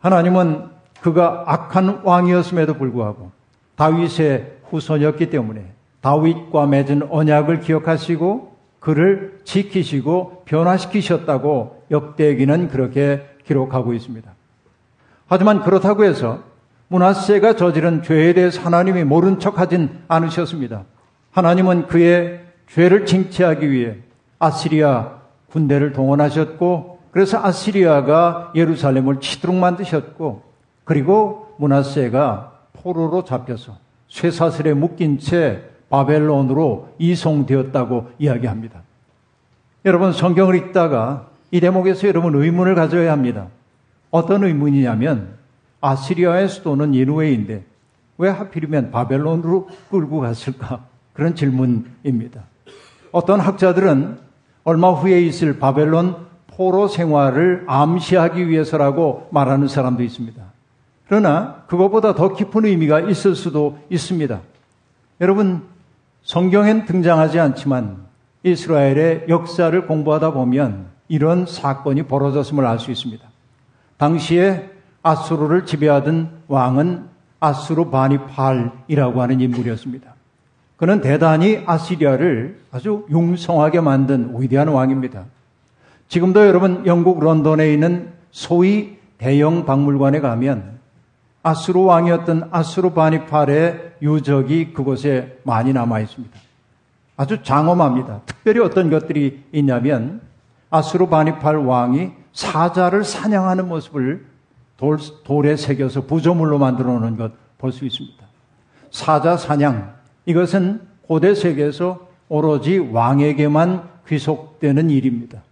하나님은 0.00 0.64
그가 1.00 1.44
악한 1.46 2.00
왕이었음에도 2.04 2.74
불구하고 2.74 3.30
다윗의 3.76 4.58
후손이었기 4.68 5.30
때문에 5.30 5.64
다윗과 6.00 6.66
맺은 6.66 7.08
언약을 7.10 7.60
기억하시고 7.60 8.52
그를 8.80 9.40
지키시고 9.44 10.42
변화시키셨다고 10.44 11.84
역대기는 11.90 12.68
그렇게 12.68 13.24
기록하고 13.44 13.94
있습니다. 13.94 14.28
하지만 15.28 15.62
그렇다고 15.62 16.04
해서 16.04 16.40
문하세가 16.88 17.56
저지른 17.56 18.02
죄에 18.02 18.34
대해서 18.34 18.60
하나님이 18.60 19.04
모른 19.04 19.38
척 19.38 19.58
하진 19.58 20.00
않으셨습니다. 20.08 20.84
하나님은 21.32 21.86
그의 21.86 22.40
죄를 22.68 23.06
징치하기 23.06 23.70
위해 23.70 23.96
아시리아 24.38 25.18
군대를 25.50 25.92
동원하셨고 25.92 27.00
그래서 27.10 27.42
아시리아가 27.42 28.52
예루살렘을 28.54 29.20
치도록 29.20 29.56
만드셨고 29.56 30.42
그리고 30.84 31.54
문하세가 31.58 32.52
포로로 32.74 33.24
잡혀서 33.24 33.76
쇠사슬에 34.08 34.74
묶인 34.74 35.18
채 35.18 35.62
바벨론으로 35.88 36.94
이송되었다고 36.98 38.12
이야기합니다. 38.18 38.82
여러분 39.84 40.12
성경을 40.12 40.54
읽다가 40.56 41.28
이 41.50 41.60
대목에서 41.60 42.08
여러분 42.08 42.34
의문을 42.34 42.74
가져야 42.74 43.12
합니다. 43.12 43.48
어떤 44.10 44.44
의문이냐면 44.44 45.34
아시리아의 45.80 46.48
수도는 46.48 46.92
니누웨인데 46.92 47.64
왜 48.18 48.28
하필이면 48.30 48.90
바벨론으로 48.90 49.68
끌고 49.90 50.20
갔을까? 50.20 50.91
그런 51.12 51.34
질문입니다. 51.34 52.42
어떤 53.12 53.40
학자들은 53.40 54.18
얼마 54.64 54.90
후에 54.90 55.20
있을 55.22 55.58
바벨론 55.58 56.16
포로 56.46 56.88
생활을 56.88 57.64
암시하기 57.66 58.48
위해서라고 58.48 59.28
말하는 59.30 59.68
사람도 59.68 60.02
있습니다. 60.02 60.42
그러나 61.08 61.64
그것보다 61.66 62.14
더 62.14 62.34
깊은 62.34 62.64
의미가 62.64 63.00
있을 63.00 63.34
수도 63.34 63.78
있습니다. 63.90 64.40
여러분, 65.20 65.62
성경엔 66.22 66.86
등장하지 66.86 67.40
않지만 67.40 68.06
이스라엘의 68.44 69.26
역사를 69.28 69.86
공부하다 69.86 70.32
보면 70.32 70.86
이런 71.08 71.46
사건이 71.46 72.04
벌어졌음을 72.04 72.64
알 72.64 72.78
수 72.78 72.90
있습니다. 72.90 73.24
당시에 73.98 74.70
아수르를 75.02 75.66
지배하던 75.66 76.42
왕은 76.48 77.08
아수르 77.40 77.90
바니팔이라고 77.90 79.20
하는 79.20 79.40
인물이었습니다. 79.40 80.14
그는 80.82 81.00
대단히 81.00 81.62
아시리아를 81.64 82.58
아주 82.72 83.06
융성하게 83.08 83.80
만든 83.80 84.34
위대한 84.36 84.66
왕입니다. 84.66 85.26
지금도 86.08 86.44
여러분 86.44 86.84
영국 86.86 87.22
런던에 87.22 87.72
있는 87.72 88.10
소위 88.32 88.98
대형 89.16 89.64
박물관에 89.64 90.18
가면 90.18 90.80
아수르 91.44 91.78
왕이었던 91.82 92.48
아수르 92.50 92.90
바니팔의 92.94 93.92
유적이 94.02 94.72
그곳에 94.72 95.38
많이 95.44 95.72
남아 95.72 96.00
있습니다. 96.00 96.36
아주 97.16 97.44
장엄합니다. 97.44 98.22
특별히 98.26 98.58
어떤 98.58 98.90
것들이 98.90 99.44
있냐면 99.52 100.20
아수르 100.68 101.06
바니팔 101.06 101.58
왕이 101.58 102.10
사자를 102.32 103.04
사냥하는 103.04 103.68
모습을 103.68 104.26
돌, 104.76 104.98
돌에 105.22 105.54
새겨서 105.54 106.06
부조물로 106.06 106.58
만들어 106.58 106.98
놓은 106.98 107.16
것 107.16 107.30
볼 107.58 107.70
수 107.70 107.84
있습니다. 107.84 108.26
사자 108.90 109.36
사냥, 109.36 109.94
이것은 110.26 110.80
고대 111.02 111.34
세계에서 111.34 112.06
오로지 112.28 112.78
왕에게만 112.78 113.82
귀속되는 114.08 114.90
일입니다. 114.90 115.42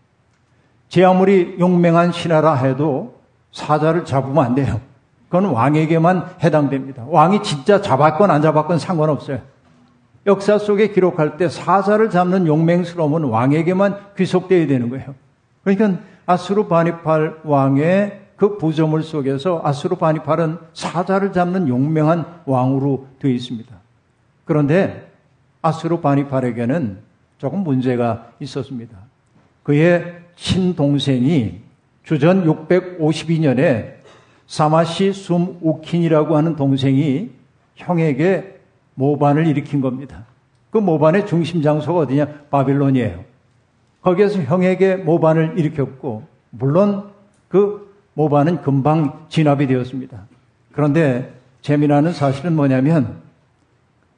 제 0.88 1.04
아무리 1.04 1.56
용맹한 1.58 2.12
신하라 2.12 2.54
해도 2.54 3.14
사자를 3.52 4.04
잡으면 4.04 4.44
안 4.44 4.54
돼요. 4.54 4.80
그건 5.28 5.46
왕에게만 5.46 6.24
해당됩니다. 6.42 7.04
왕이 7.06 7.42
진짜 7.42 7.80
잡았건 7.80 8.30
안 8.30 8.42
잡았건 8.42 8.78
상관없어요. 8.78 9.40
역사 10.26 10.58
속에 10.58 10.88
기록할 10.88 11.36
때 11.36 11.48
사자를 11.48 12.10
잡는 12.10 12.46
용맹스러움은 12.46 13.24
왕에게만 13.24 14.14
귀속되어야 14.16 14.66
되는 14.66 14.90
거예요. 14.90 15.14
그러니까 15.62 16.00
아수르 16.26 16.66
바니팔 16.66 17.40
왕의 17.44 18.20
그 18.36 18.58
부조물 18.58 19.02
속에서 19.02 19.60
아수르 19.64 19.96
바니팔은 19.96 20.58
사자를 20.72 21.32
잡는 21.32 21.68
용맹한 21.68 22.24
왕으로 22.46 23.06
되어 23.20 23.30
있습니다. 23.30 23.79
그런데 24.50 25.08
아수르 25.62 26.00
바니팔에게는 26.00 26.98
조금 27.38 27.60
문제가 27.60 28.32
있었습니다. 28.40 28.98
그의 29.62 30.22
친동생이 30.34 31.60
주전 32.02 32.44
652년에 32.46 33.92
사마시 34.48 35.12
숨 35.12 35.56
우킨이라고 35.60 36.36
하는 36.36 36.56
동생이 36.56 37.30
형에게 37.76 38.58
모반을 38.96 39.46
일으킨 39.46 39.80
겁니다. 39.80 40.24
그 40.70 40.78
모반의 40.78 41.28
중심 41.28 41.62
장소가 41.62 42.00
어디냐? 42.00 42.26
바빌론이에요. 42.50 43.24
거기에서 44.02 44.42
형에게 44.42 44.96
모반을 44.96 45.60
일으켰고, 45.60 46.24
물론 46.50 47.04
그 47.46 47.94
모반은 48.14 48.62
금방 48.62 49.26
진압이 49.28 49.68
되었습니다. 49.68 50.26
그런데 50.72 51.34
재미나는 51.62 52.12
사실은 52.12 52.56
뭐냐면 52.56 53.29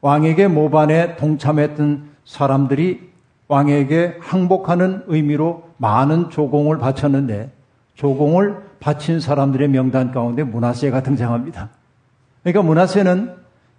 왕에게 0.02 0.48
모반에 0.48 1.16
동참했던 1.16 2.10
사람들이 2.24 3.10
왕에게 3.48 4.18
항복하는 4.20 5.04
의미로 5.06 5.70
많은 5.78 6.28
조공을 6.30 6.78
바쳤는데 6.78 7.50
조공을 7.94 8.62
바친 8.80 9.20
사람들의 9.20 9.68
명단 9.68 10.10
가운데 10.12 10.42
문하세가 10.42 11.02
등장합니다. 11.02 11.70
그러니까 12.42 12.62
문하세는 12.62 13.36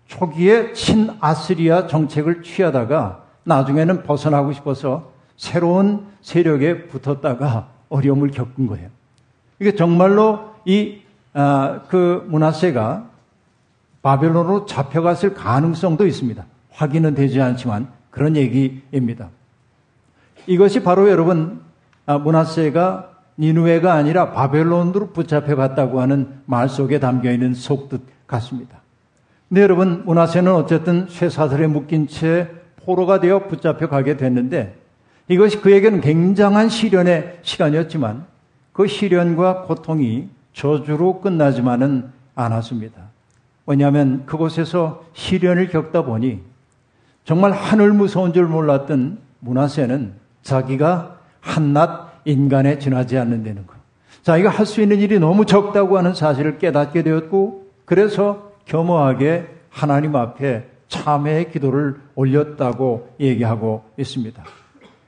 초기에 0.08 0.74
친아스리아 0.74 1.88
정책을 1.88 2.42
취하다가 2.44 3.24
나중에는 3.44 4.04
벗어나고 4.04 4.54
싶어서 4.54 5.12
새로운 5.36 6.06
세력에 6.22 6.88
붙었다가 6.88 7.68
어려움을 7.90 8.32
겪은 8.32 8.68
거예요. 8.68 8.90
이게 9.60 9.76
정말로 9.76 10.52
이, 10.66 11.00
아, 11.34 11.82
그 11.90 12.26
문하세가 12.30 13.10
바벨론으로 14.04 14.66
잡혀갔을 14.68 15.34
가능성도 15.34 16.06
있습니다. 16.06 16.46
확인은 16.72 17.16
되지 17.16 17.42
않지만 17.42 17.88
그런 18.12 18.36
얘기입니다. 18.36 19.30
이것이 20.46 20.84
바로 20.84 21.10
여러분 21.10 21.62
아, 22.06 22.18
문하세가 22.18 23.10
니누에가 23.40 23.94
아니라 23.94 24.32
바벨론으로 24.32 25.08
붙잡혀 25.12 25.56
갔다고 25.56 26.02
하는 26.02 26.42
말 26.46 26.70
속에 26.70 27.00
담겨 27.00 27.32
있는 27.32 27.54
속뜻 27.54 28.02
같습니다. 28.28 28.82
근데 29.50 29.62
여러분 29.62 30.04
문하세는 30.06 30.54
어쨌든 30.54 31.08
쇠사슬에 31.10 31.68
묶인 31.68 32.08
채 32.08 32.50
포로가 32.86 33.20
되어 33.20 33.48
붙잡혀 33.48 33.88
가게 33.88 34.18
됐는데 34.18 34.76
이것이 35.30 35.62
그에게는 35.62 36.02
굉장한 36.02 36.70
시련의 36.70 37.40
시간이었지만 37.42 38.26
그 38.74 38.88
시련과 38.88 39.64
고통이 39.64 40.30
저주로 40.52 41.22
끝나지만은 41.22 42.12
않았습니다. 42.36 43.13
왜냐하면 43.66 44.26
그곳에서 44.26 45.04
시련을 45.14 45.70
겪다 45.70 46.04
보니 46.04 46.42
정말 47.24 47.52
하늘 47.52 47.94
무서운 47.94 48.34
줄 48.34 48.48
몰랐던 48.48 49.20
문하세는 49.40 50.14
자기가 50.42 51.18
한낱 51.40 52.22
인간에 52.26 52.80
지나지 52.80 53.18
않는다는 53.18 53.66
것. 53.68 53.76
자기가 54.24 54.50
할 54.50 54.66
수 54.66 54.82
있는 54.82 55.00
일이 55.00 55.20
너무 55.20 55.46
적다고 55.46 55.98
하는 55.98 56.14
사실을 56.14 56.58
깨닫게 56.58 57.04
되었고, 57.04 57.68
그래서 57.86 58.52
겸허하게 58.66 59.48
하나님 59.70 60.16
앞에 60.16 60.70
참회의 60.88 61.52
기도를 61.52 61.96
올렸다고 62.16 63.10
얘기하고 63.20 63.84
있습니다. 63.98 64.44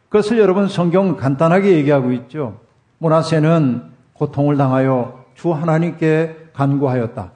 그것을 0.09 0.39
여러분 0.39 0.67
성경 0.67 1.15
간단하게 1.15 1.71
얘기하고 1.75 2.11
있죠. 2.11 2.59
모나세는 2.97 3.83
고통을 4.13 4.57
당하여 4.57 5.23
주 5.35 5.53
하나님께 5.53 6.49
간구하였다. 6.53 7.31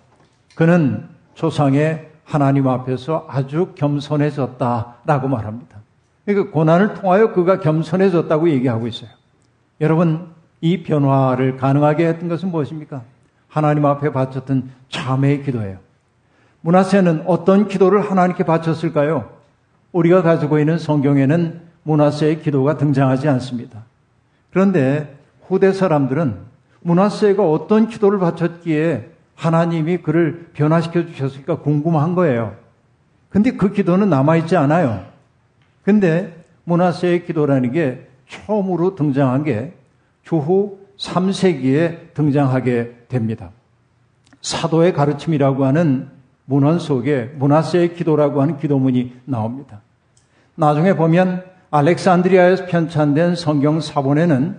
그는 0.60 1.08
조상의 1.36 2.10
하나님 2.26 2.68
앞에서 2.68 3.26
아주 3.30 3.72
겸손해졌다라고 3.76 5.30
말합니다. 5.30 5.78
그러니까 6.26 6.52
고난을 6.52 6.96
통하여 6.96 7.32
그가 7.32 7.62
겸손해졌다고 7.62 8.50
얘기하고 8.50 8.88
있어요. 8.88 9.10
여러분, 9.80 10.28
이 10.60 10.84
변화를 10.84 11.56
가능하게 11.56 12.08
했던 12.08 12.28
것은 12.28 12.52
무엇입니까? 12.52 13.04
하나님 13.48 13.86
앞에 13.86 14.12
바쳤던 14.12 14.70
참회의 14.90 15.44
기도예요. 15.44 15.78
문하세는 16.60 17.24
어떤 17.26 17.70
기도를 17.70 18.02
하나님께 18.12 18.44
바쳤을까요? 18.44 19.30
우리가 19.94 20.24
가지고 20.24 20.60
있는 20.60 20.78
성경에는 20.78 21.62
문하세의 21.84 22.42
기도가 22.42 22.76
등장하지 22.76 23.30
않습니다. 23.30 23.86
그런데 24.52 25.18
후대 25.48 25.72
사람들은 25.72 26.36
문하세가 26.82 27.50
어떤 27.50 27.88
기도를 27.88 28.20
바쳤기에 28.20 29.19
하나님이 29.40 30.00
그를 30.00 30.50
변화시켜 30.54 31.06
주셨을까 31.06 31.60
궁금한 31.60 32.14
거예요. 32.14 32.56
근데 33.30 33.52
그 33.52 33.72
기도는 33.72 34.10
남아있지 34.10 34.58
않아요. 34.58 35.06
근데 35.82 36.36
문하세의 36.66 37.26
기도라는 37.26 37.72
게 37.72 38.06
처음으로 38.28 38.96
등장한 38.96 39.46
게 39.46 39.74
주후 40.24 40.80
3세기에 40.98 42.14
등장하게 42.14 43.06
됩니다. 43.08 43.52
사도의 44.42 44.92
가르침이라고 44.92 45.66
하는 45.66 46.10
문헌 46.44 46.80
속에 46.80 47.32
문하세의 47.36 47.96
기도라고 47.96 48.42
하는 48.42 48.58
기도문이 48.58 49.22
나옵니다. 49.24 49.80
나중에 50.56 50.96
보면 50.96 51.46
알렉산드리아에서 51.72 52.66
편찬된 52.66 53.36
성경 53.36 53.80
사본에는 53.80 54.58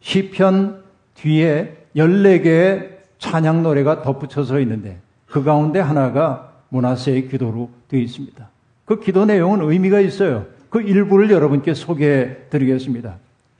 시편 0.00 0.82
뒤에 1.14 1.76
14개의 1.94 2.99
찬양 3.20 3.62
노래가 3.62 4.02
덧붙여져 4.02 4.58
있는데 4.60 4.98
그 5.26 5.44
가운데 5.44 5.78
하나가 5.78 6.50
문하세의 6.70 7.28
기도로 7.28 7.70
되어 7.88 8.00
있습니다. 8.00 8.48
그 8.84 8.98
기도 8.98 9.24
내용은 9.24 9.62
의미가 9.62 10.00
있어요. 10.00 10.46
그 10.68 10.80
일부를 10.80 11.30
여러분께 11.30 11.74
소개해 11.74 12.48
드리겠습니다. 12.50 13.16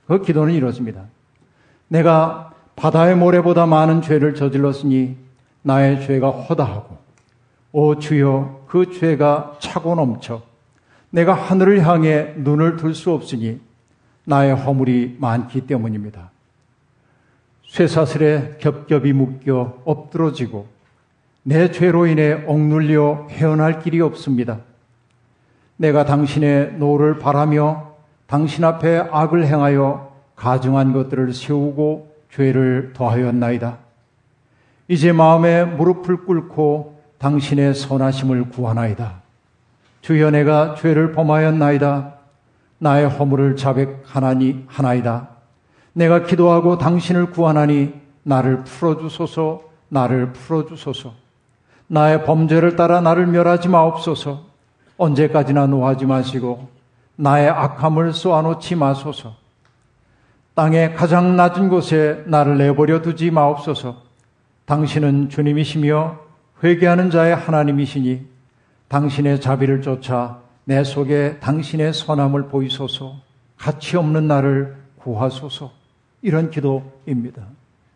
그 0.07 0.21
기도는 0.21 0.53
이렇습니다. 0.53 1.03
내가 1.87 2.51
바다의 2.75 3.15
모래보다 3.15 3.65
많은 3.65 4.01
죄를 4.01 4.35
저질렀으니 4.35 5.15
나의 5.61 6.05
죄가 6.05 6.29
허다하고 6.29 6.97
오 7.71 7.99
주여 7.99 8.65
그 8.67 8.91
죄가 8.91 9.57
차고 9.59 9.95
넘쳐 9.95 10.41
내가 11.11 11.33
하늘을 11.33 11.85
향해 11.85 12.33
눈을 12.37 12.77
들 12.77 12.93
수 12.93 13.11
없으니 13.11 13.59
나의 14.25 14.55
허물이 14.55 15.17
많기 15.19 15.61
때문입니다. 15.67 16.30
쇠사슬에 17.71 18.57
겹겹이 18.59 19.13
묶여 19.13 19.81
엎드러지고 19.85 20.67
내 21.43 21.71
죄로 21.71 22.05
인해 22.05 22.43
억눌려 22.45 23.27
헤어날 23.29 23.79
길이 23.79 24.01
없습니다. 24.01 24.59
내가 25.77 26.03
당신의 26.03 26.73
노를 26.73 27.17
바라며 27.17 27.93
당신 28.27 28.65
앞에 28.65 29.07
악을 29.09 29.45
행하여 29.47 30.11
가증한 30.35 30.91
것들을 30.91 31.33
세우고 31.33 32.13
죄를 32.33 32.91
더하였나이다. 32.93 33.77
이제 34.89 35.13
마음에 35.13 35.63
무릎을 35.63 36.25
꿇고 36.25 36.99
당신의 37.19 37.73
선하심을 37.73 38.49
구하나이다. 38.49 39.21
주여 40.01 40.31
내가 40.31 40.75
죄를 40.75 41.13
범하였나이다. 41.13 42.15
나의 42.79 43.07
허물을 43.07 43.55
자백하나니 43.55 44.65
하나이다. 44.67 45.30
내가 45.93 46.23
기도하고 46.23 46.77
당신을 46.77 47.31
구하나니 47.31 47.93
나를 48.23 48.63
풀어주소서, 48.63 49.61
나를 49.89 50.33
풀어주소서. 50.33 51.13
나의 51.87 52.23
범죄를 52.23 52.77
따라 52.77 53.01
나를 53.01 53.27
멸하지 53.27 53.67
마옵소서. 53.67 54.45
언제까지나 54.97 55.67
노하지 55.67 56.05
마시고 56.05 56.69
나의 57.17 57.49
악함을 57.49 58.13
쏘아놓지 58.13 58.75
마소서. 58.75 59.35
땅의 60.53 60.95
가장 60.95 61.35
낮은 61.35 61.69
곳에 61.69 62.23
나를 62.27 62.57
내버려 62.57 63.01
두지 63.01 63.31
마옵소서. 63.31 63.97
당신은 64.65 65.29
주님이시며 65.29 66.19
회개하는 66.63 67.09
자의 67.09 67.35
하나님이시니 67.35 68.25
당신의 68.87 69.41
자비를 69.41 69.81
쫓아 69.81 70.39
내 70.63 70.83
속에 70.83 71.39
당신의 71.39 71.93
선함을 71.93 72.47
보이소서. 72.47 73.15
가치 73.57 73.97
없는 73.97 74.27
나를 74.27 74.77
구하소서. 74.99 75.80
이런 76.21 76.49
기도입니다. 76.49 77.43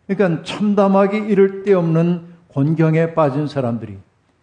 그러니까 0.06 0.42
참담하기 0.42 1.16
이를 1.16 1.62
데 1.62 1.72
없는 1.72 2.22
곤경에 2.48 3.14
빠진 3.14 3.46
사람들이 3.46 3.98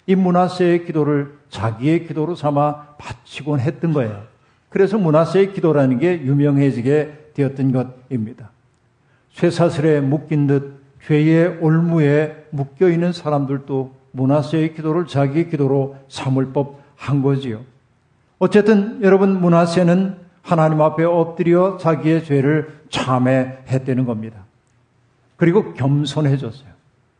이 0.05 0.15
문하세의 0.15 0.85
기도를 0.85 1.33
자기의 1.49 2.07
기도로 2.07 2.35
삼아 2.35 2.95
바치곤 2.97 3.59
했던 3.59 3.93
거예요. 3.93 4.23
그래서 4.69 4.97
문하세의 4.97 5.53
기도라는 5.53 5.99
게 5.99 6.21
유명해지게 6.21 7.31
되었던 7.33 7.71
것입니다. 7.71 8.49
쇠사슬에 9.31 10.01
묶인 10.01 10.47
듯 10.47 10.83
죄의 11.05 11.57
올무에 11.61 12.45
묶여 12.51 12.89
있는 12.89 13.13
사람들도 13.13 13.93
문하세의 14.11 14.75
기도를 14.75 15.07
자기의 15.07 15.49
기도로 15.49 15.97
삼을 16.07 16.53
법한 16.53 17.21
거지요. 17.21 17.61
어쨌든 18.39 18.99
여러분 19.01 19.39
문하세는 19.39 20.22
하나님 20.43 20.81
앞에 20.81 21.05
엎드려 21.05 21.77
자기의 21.77 22.25
죄를 22.25 22.81
참회했다는 22.89 24.05
겁니다. 24.05 24.43
그리고 25.37 25.73
겸손해졌어요. 25.73 26.67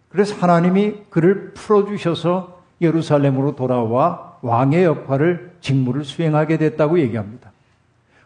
그래서 0.10 0.36
하나님이 0.36 0.96
그를 1.10 1.54
풀어주셔서 1.54 2.62
예루살렘으로 2.82 3.56
돌아와 3.56 4.38
왕의 4.42 4.84
역할을 4.84 5.54
직무를 5.62 6.04
수행하게 6.04 6.58
됐다고 6.58 7.00
얘기합니다. 7.00 7.52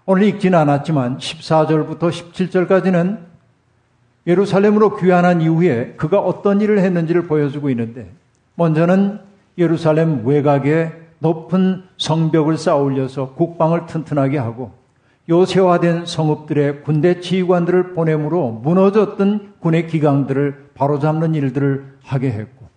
오늘 0.06 0.24
읽지는 0.24 0.58
않았지만 0.58 1.20
14절부터 1.20 2.00
17절까지는 2.00 3.20
예루살렘으로 4.26 4.98
귀환한 4.98 5.42
이후에 5.42 5.94
그가 5.96 6.20
어떤 6.20 6.60
일을 6.60 6.80
했는지를 6.80 7.28
보여주고 7.28 7.70
있는데 7.70 8.12
먼저는 8.56 9.20
예루살렘 9.58 10.26
외곽에 10.26 10.92
높은 11.20 11.84
성벽을 11.98 12.58
쌓아 12.58 12.76
올려서 12.76 13.34
국방을 13.36 13.86
튼튼하게 13.86 14.38
하고 14.38 14.72
요새화된 15.30 16.06
성읍들의 16.06 16.84
군대 16.84 17.20
지휘관들을 17.20 17.94
보내므로 17.94 18.52
무너졌던 18.52 19.56
군의 19.60 19.88
기강들을 19.88 20.70
바로잡는 20.74 21.36
일들을 21.36 21.98
하게 22.04 22.32
했고 22.32 22.68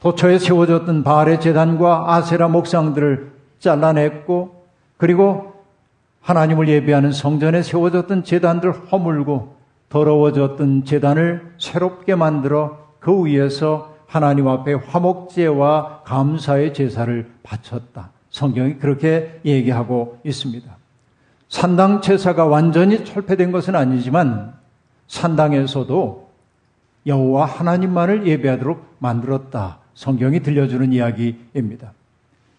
도처에 0.00 0.38
세워졌던 0.38 1.02
바알의 1.02 1.40
재단과 1.40 2.14
아세라 2.14 2.48
목상들을 2.48 3.32
잘라냈고 3.58 4.66
그리고 4.96 5.54
하나님을 6.20 6.68
예배하는 6.68 7.12
성전에 7.12 7.62
세워졌던 7.62 8.24
재단들 8.24 8.72
허물고 8.72 9.56
더러워졌던 9.88 10.84
재단을 10.84 11.54
새롭게 11.58 12.14
만들어 12.14 12.78
그 13.00 13.24
위에서 13.24 13.94
하나님 14.06 14.48
앞에 14.48 14.74
화목제와 14.74 16.02
감사의 16.04 16.74
제사를 16.74 17.30
바쳤다. 17.42 18.10
성경이 18.30 18.78
그렇게 18.78 19.40
얘기하고 19.44 20.18
있습니다. 20.24 20.77
산당 21.48 22.00
제사가 22.02 22.46
완전히 22.46 23.04
철폐된 23.04 23.52
것은 23.52 23.74
아니지만 23.74 24.54
산당에서도 25.06 26.28
여호와 27.06 27.46
하나님만을 27.46 28.26
예배하도록 28.26 28.96
만들었다. 28.98 29.78
성경이 29.94 30.40
들려주는 30.40 30.92
이야기입니다. 30.92 31.92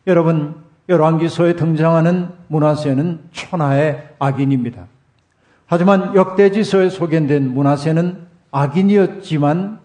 여러분, 0.07 0.55
열왕기서에 0.89 1.55
등장하는 1.55 2.29
문하세는 2.47 3.19
천하의 3.31 4.09
악인입니다. 4.17 4.87
하지만 5.67 6.15
역대지서에 6.15 6.89
소개된 6.89 7.53
문하세는 7.53 8.27
악인이었지만 8.51 9.79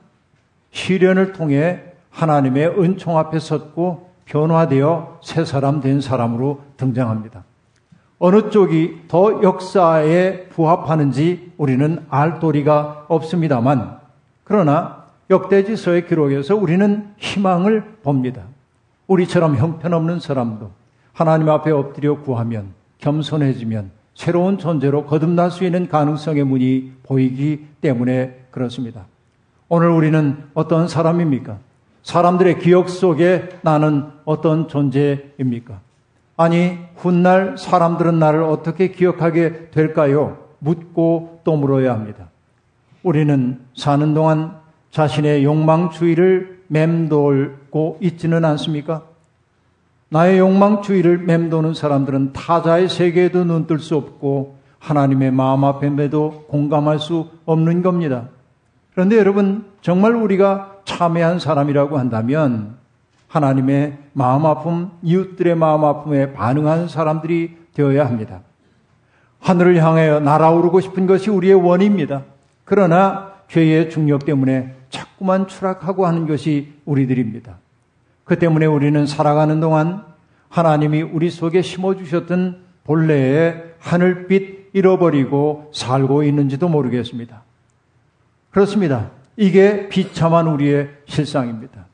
시련을 0.70 1.32
통해 1.32 1.82
하나님의 2.08 2.68
은총 2.80 3.18
앞에 3.18 3.38
섰고 3.38 4.10
변화되어 4.24 5.20
새 5.22 5.44
사람 5.44 5.82
된 5.82 6.00
사람으로 6.00 6.62
등장합니다. 6.78 7.44
어느 8.18 8.50
쪽이 8.50 9.02
더 9.08 9.42
역사에 9.42 10.48
부합하는지 10.48 11.52
우리는 11.56 12.04
알 12.08 12.38
도리가 12.38 13.06
없습니다만 13.08 13.98
그러나 14.44 15.04
역대지서의 15.30 16.06
기록에서 16.06 16.54
우리는 16.56 17.08
희망을 17.16 17.96
봅니다. 18.02 18.42
우리처럼 19.06 19.56
형편없는 19.56 20.20
사람도 20.20 20.70
하나님 21.12 21.48
앞에 21.48 21.70
엎드려 21.70 22.20
구하면 22.20 22.72
겸손해지면 22.98 23.90
새로운 24.14 24.58
존재로 24.58 25.06
거듭날 25.06 25.50
수 25.50 25.64
있는 25.64 25.88
가능성의 25.88 26.44
문이 26.44 26.92
보이기 27.02 27.66
때문에 27.80 28.46
그렇습니다. 28.50 29.06
오늘 29.68 29.90
우리는 29.90 30.44
어떤 30.54 30.88
사람입니까? 30.88 31.58
사람들의 32.02 32.58
기억 32.60 32.88
속에 32.88 33.48
나는 33.62 34.06
어떤 34.24 34.68
존재입니까? 34.68 35.80
아니, 36.36 36.78
훗날 36.96 37.56
사람들은 37.56 38.18
나를 38.18 38.42
어떻게 38.42 38.88
기억하게 38.88 39.70
될까요? 39.70 40.38
묻고 40.58 41.40
또 41.44 41.56
물어야 41.56 41.92
합니다. 41.92 42.30
우리는 43.02 43.60
사는 43.76 44.14
동안 44.14 44.56
자신의 44.90 45.44
욕망주의를 45.44 46.62
맴돌고 46.68 47.98
있지는 48.00 48.44
않습니까? 48.44 49.02
나의 50.08 50.38
욕망주의를 50.38 51.18
맴도는 51.18 51.74
사람들은 51.74 52.32
타자의 52.32 52.88
세계에도 52.88 53.44
눈뜰 53.44 53.78
수 53.78 53.96
없고 53.96 54.56
하나님의 54.78 55.30
마음 55.32 55.64
앞에도 55.64 56.44
공감할 56.48 56.98
수 56.98 57.28
없는 57.46 57.82
겁니다. 57.82 58.28
그런데 58.92 59.18
여러분, 59.18 59.64
정말 59.80 60.14
우리가 60.14 60.78
참회한 60.84 61.38
사람이라고 61.38 61.98
한다면 61.98 62.76
하나님의 63.34 63.98
마음 64.12 64.46
아픔, 64.46 64.92
이웃들의 65.02 65.56
마음 65.56 65.84
아픔에 65.84 66.32
반응하는 66.34 66.86
사람들이 66.86 67.56
되어야 67.74 68.06
합니다. 68.06 68.42
하늘을 69.40 69.82
향하여 69.82 70.20
날아오르고 70.20 70.80
싶은 70.80 71.08
것이 71.08 71.30
우리의 71.30 71.54
원입니다. 71.54 72.22
그러나 72.64 73.32
죄의 73.48 73.90
중력 73.90 74.24
때문에 74.24 74.76
자꾸만 74.88 75.48
추락하고 75.48 76.06
하는 76.06 76.28
것이 76.28 76.74
우리들입니다. 76.84 77.58
그 78.22 78.38
때문에 78.38 78.66
우리는 78.66 79.04
살아가는 79.04 79.58
동안 79.58 80.04
하나님이 80.48 81.02
우리 81.02 81.28
속에 81.28 81.60
심어주셨던 81.60 82.62
본래의 82.84 83.74
하늘빛 83.80 84.70
잃어버리고 84.74 85.72
살고 85.74 86.22
있는지도 86.22 86.68
모르겠습니다. 86.68 87.42
그렇습니다. 88.52 89.10
이게 89.36 89.88
비참한 89.88 90.46
우리의 90.46 90.90
실상입니다. 91.06 91.86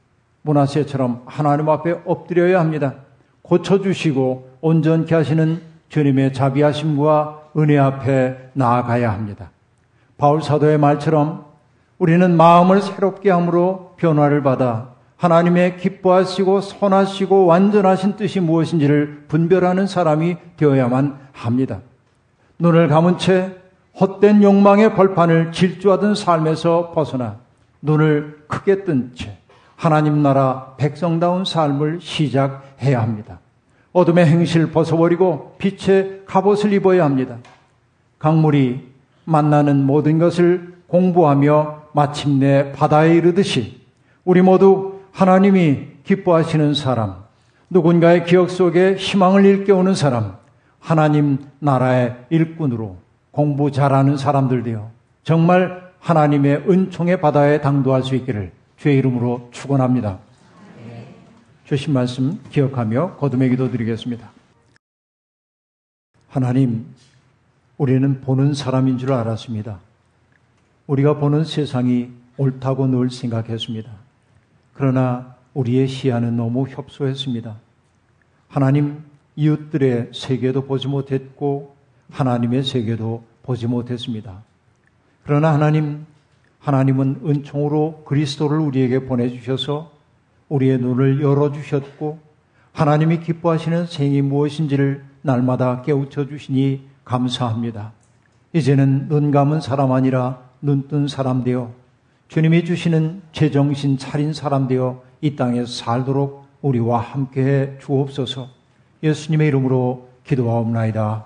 문화세처럼 0.43 1.23
하나님 1.27 1.69
앞에 1.69 2.01
엎드려야 2.05 2.61
합니다. 2.61 2.95
고쳐주시고 3.43 4.51
온전케 4.61 5.15
하시는 5.15 5.61
주님의 5.89 6.33
자비하심과 6.33 7.51
은혜 7.59 7.79
앞에 7.79 8.51
나아가야 8.53 9.13
합니다. 9.13 9.51
바울 10.17 10.43
사도의 10.43 10.79
말처럼 10.79 11.45
우리는 11.99 12.37
마음을 12.37 12.81
새롭게 12.81 13.31
함으로 13.31 13.95
변화를 13.97 14.43
받아 14.43 14.91
하나님의 15.17 15.77
기뻐하시고 15.77 16.63
선하시고 16.63 17.45
완전하신 17.45 18.17
뜻이 18.17 18.41
무엇인지를 18.41 19.25
분별하는 19.29 19.87
사람이 19.87 20.37
되어야만 20.57 21.19
합니다. 21.33 21.81
눈을 22.59 22.89
감은 22.89 23.19
채 23.19 23.57
헛된 24.01 24.43
욕망의 24.43 24.95
벌판을 24.95 25.53
질주하던 25.53 26.15
삶에서 26.15 26.93
벗어나 26.95 27.37
눈을 27.83 28.45
크게 28.47 28.85
뜬 28.85 29.13
채 29.15 29.40
하나님 29.81 30.23
나라 30.23 30.75
백성다운 30.77 31.47
삶을 31.47 32.01
시작해야 32.03 33.01
합니다. 33.01 33.39
어둠의 33.95 34.27
행실 34.27 34.73
벗어버리고 34.73 35.57
빛의 35.57 36.25
갑옷을 36.27 36.75
입어야 36.75 37.03
합니다. 37.03 37.39
강물이 38.19 38.87
만나는 39.25 39.87
모든 39.87 40.19
것을 40.19 40.75
공부하며 40.87 41.85
마침내 41.95 42.73
바다에 42.73 43.15
이르듯이 43.15 43.81
우리 44.27 44.43
모두 44.43 45.01
하나님이 45.13 45.87
기뻐하시는 46.05 46.75
사람, 46.75 47.15
누군가의 47.71 48.27
기억 48.27 48.51
속에 48.51 48.97
희망을 48.97 49.47
일깨우는 49.47 49.95
사람, 49.95 50.35
하나님 50.79 51.39
나라의 51.59 52.17
일꾼으로 52.29 52.99
공부 53.31 53.71
잘하는 53.71 54.19
사람들 54.19 54.63
되어 54.63 54.91
정말 55.23 55.91
하나님의 56.01 56.65
은총의 56.69 57.23
바다에 57.23 57.63
당도할 57.63 58.03
수 58.03 58.15
있기를 58.15 58.53
주의 58.81 58.97
이름으로 58.97 59.51
축원합니다. 59.53 60.19
주신 61.67 61.93
말씀 61.93 62.43
기억하며 62.49 63.17
거듭의 63.17 63.51
기도 63.51 63.71
드리겠습니다. 63.71 64.31
하나님, 66.29 66.87
우리는 67.77 68.23
보는 68.23 68.55
사람인 68.55 68.97
줄 68.97 69.13
알았습니다. 69.13 69.81
우리가 70.87 71.19
보는 71.19 71.45
세상이 71.45 72.09
옳다고 72.39 72.87
늘 72.87 73.11
생각했습니다. 73.11 73.93
그러나 74.73 75.37
우리의 75.53 75.87
시야는 75.87 76.39
너무 76.39 76.67
협소했습니다. 76.67 77.57
하나님, 78.49 79.05
이웃들의 79.37 80.13
세계도 80.15 80.65
보지 80.65 80.89
못했고 80.89 81.77
하나님의 82.13 82.65
세계도 82.65 83.25
보지 83.43 83.67
못했습니다. 83.67 84.43
그러나 85.25 85.53
하나님, 85.53 86.07
하나님은 86.61 87.23
은총으로 87.25 88.05
그리스도를 88.05 88.59
우리에게 88.59 89.07
보내주셔서 89.07 89.91
우리의 90.49 90.79
눈을 90.79 91.23
열어주셨고 91.23 92.19
하나님이 92.73 93.21
기뻐하시는 93.21 93.87
생이 93.87 94.23
무엇인지를 94.23 95.05
날마다 95.23 95.83
깨우쳐 95.83 96.29
주시니 96.29 96.87
감사합니다. 97.05 97.93
이제는 98.53 99.09
눈 99.09 99.31
감은 99.31 99.61
사람 99.61 99.93
아니라 99.93 100.41
눈 100.61 100.89
뜬 100.89 101.09
사람 101.09 101.45
되어 101.45 101.73
주님이 102.29 102.65
주시는 102.65 103.23
제정신 103.33 103.99
차린 103.99 104.33
사람 104.33 104.69
되어 104.69 105.03
이 105.21 105.37
땅에 105.37 105.65
살도록 105.65 106.45
우리와 106.63 107.01
함께 107.01 107.43
해 107.43 107.79
주옵소서 107.79 108.49
예수님의 109.03 109.49
이름으로 109.49 110.09
기도하옵나이다. 110.25 111.25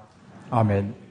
아멘. 0.50 1.03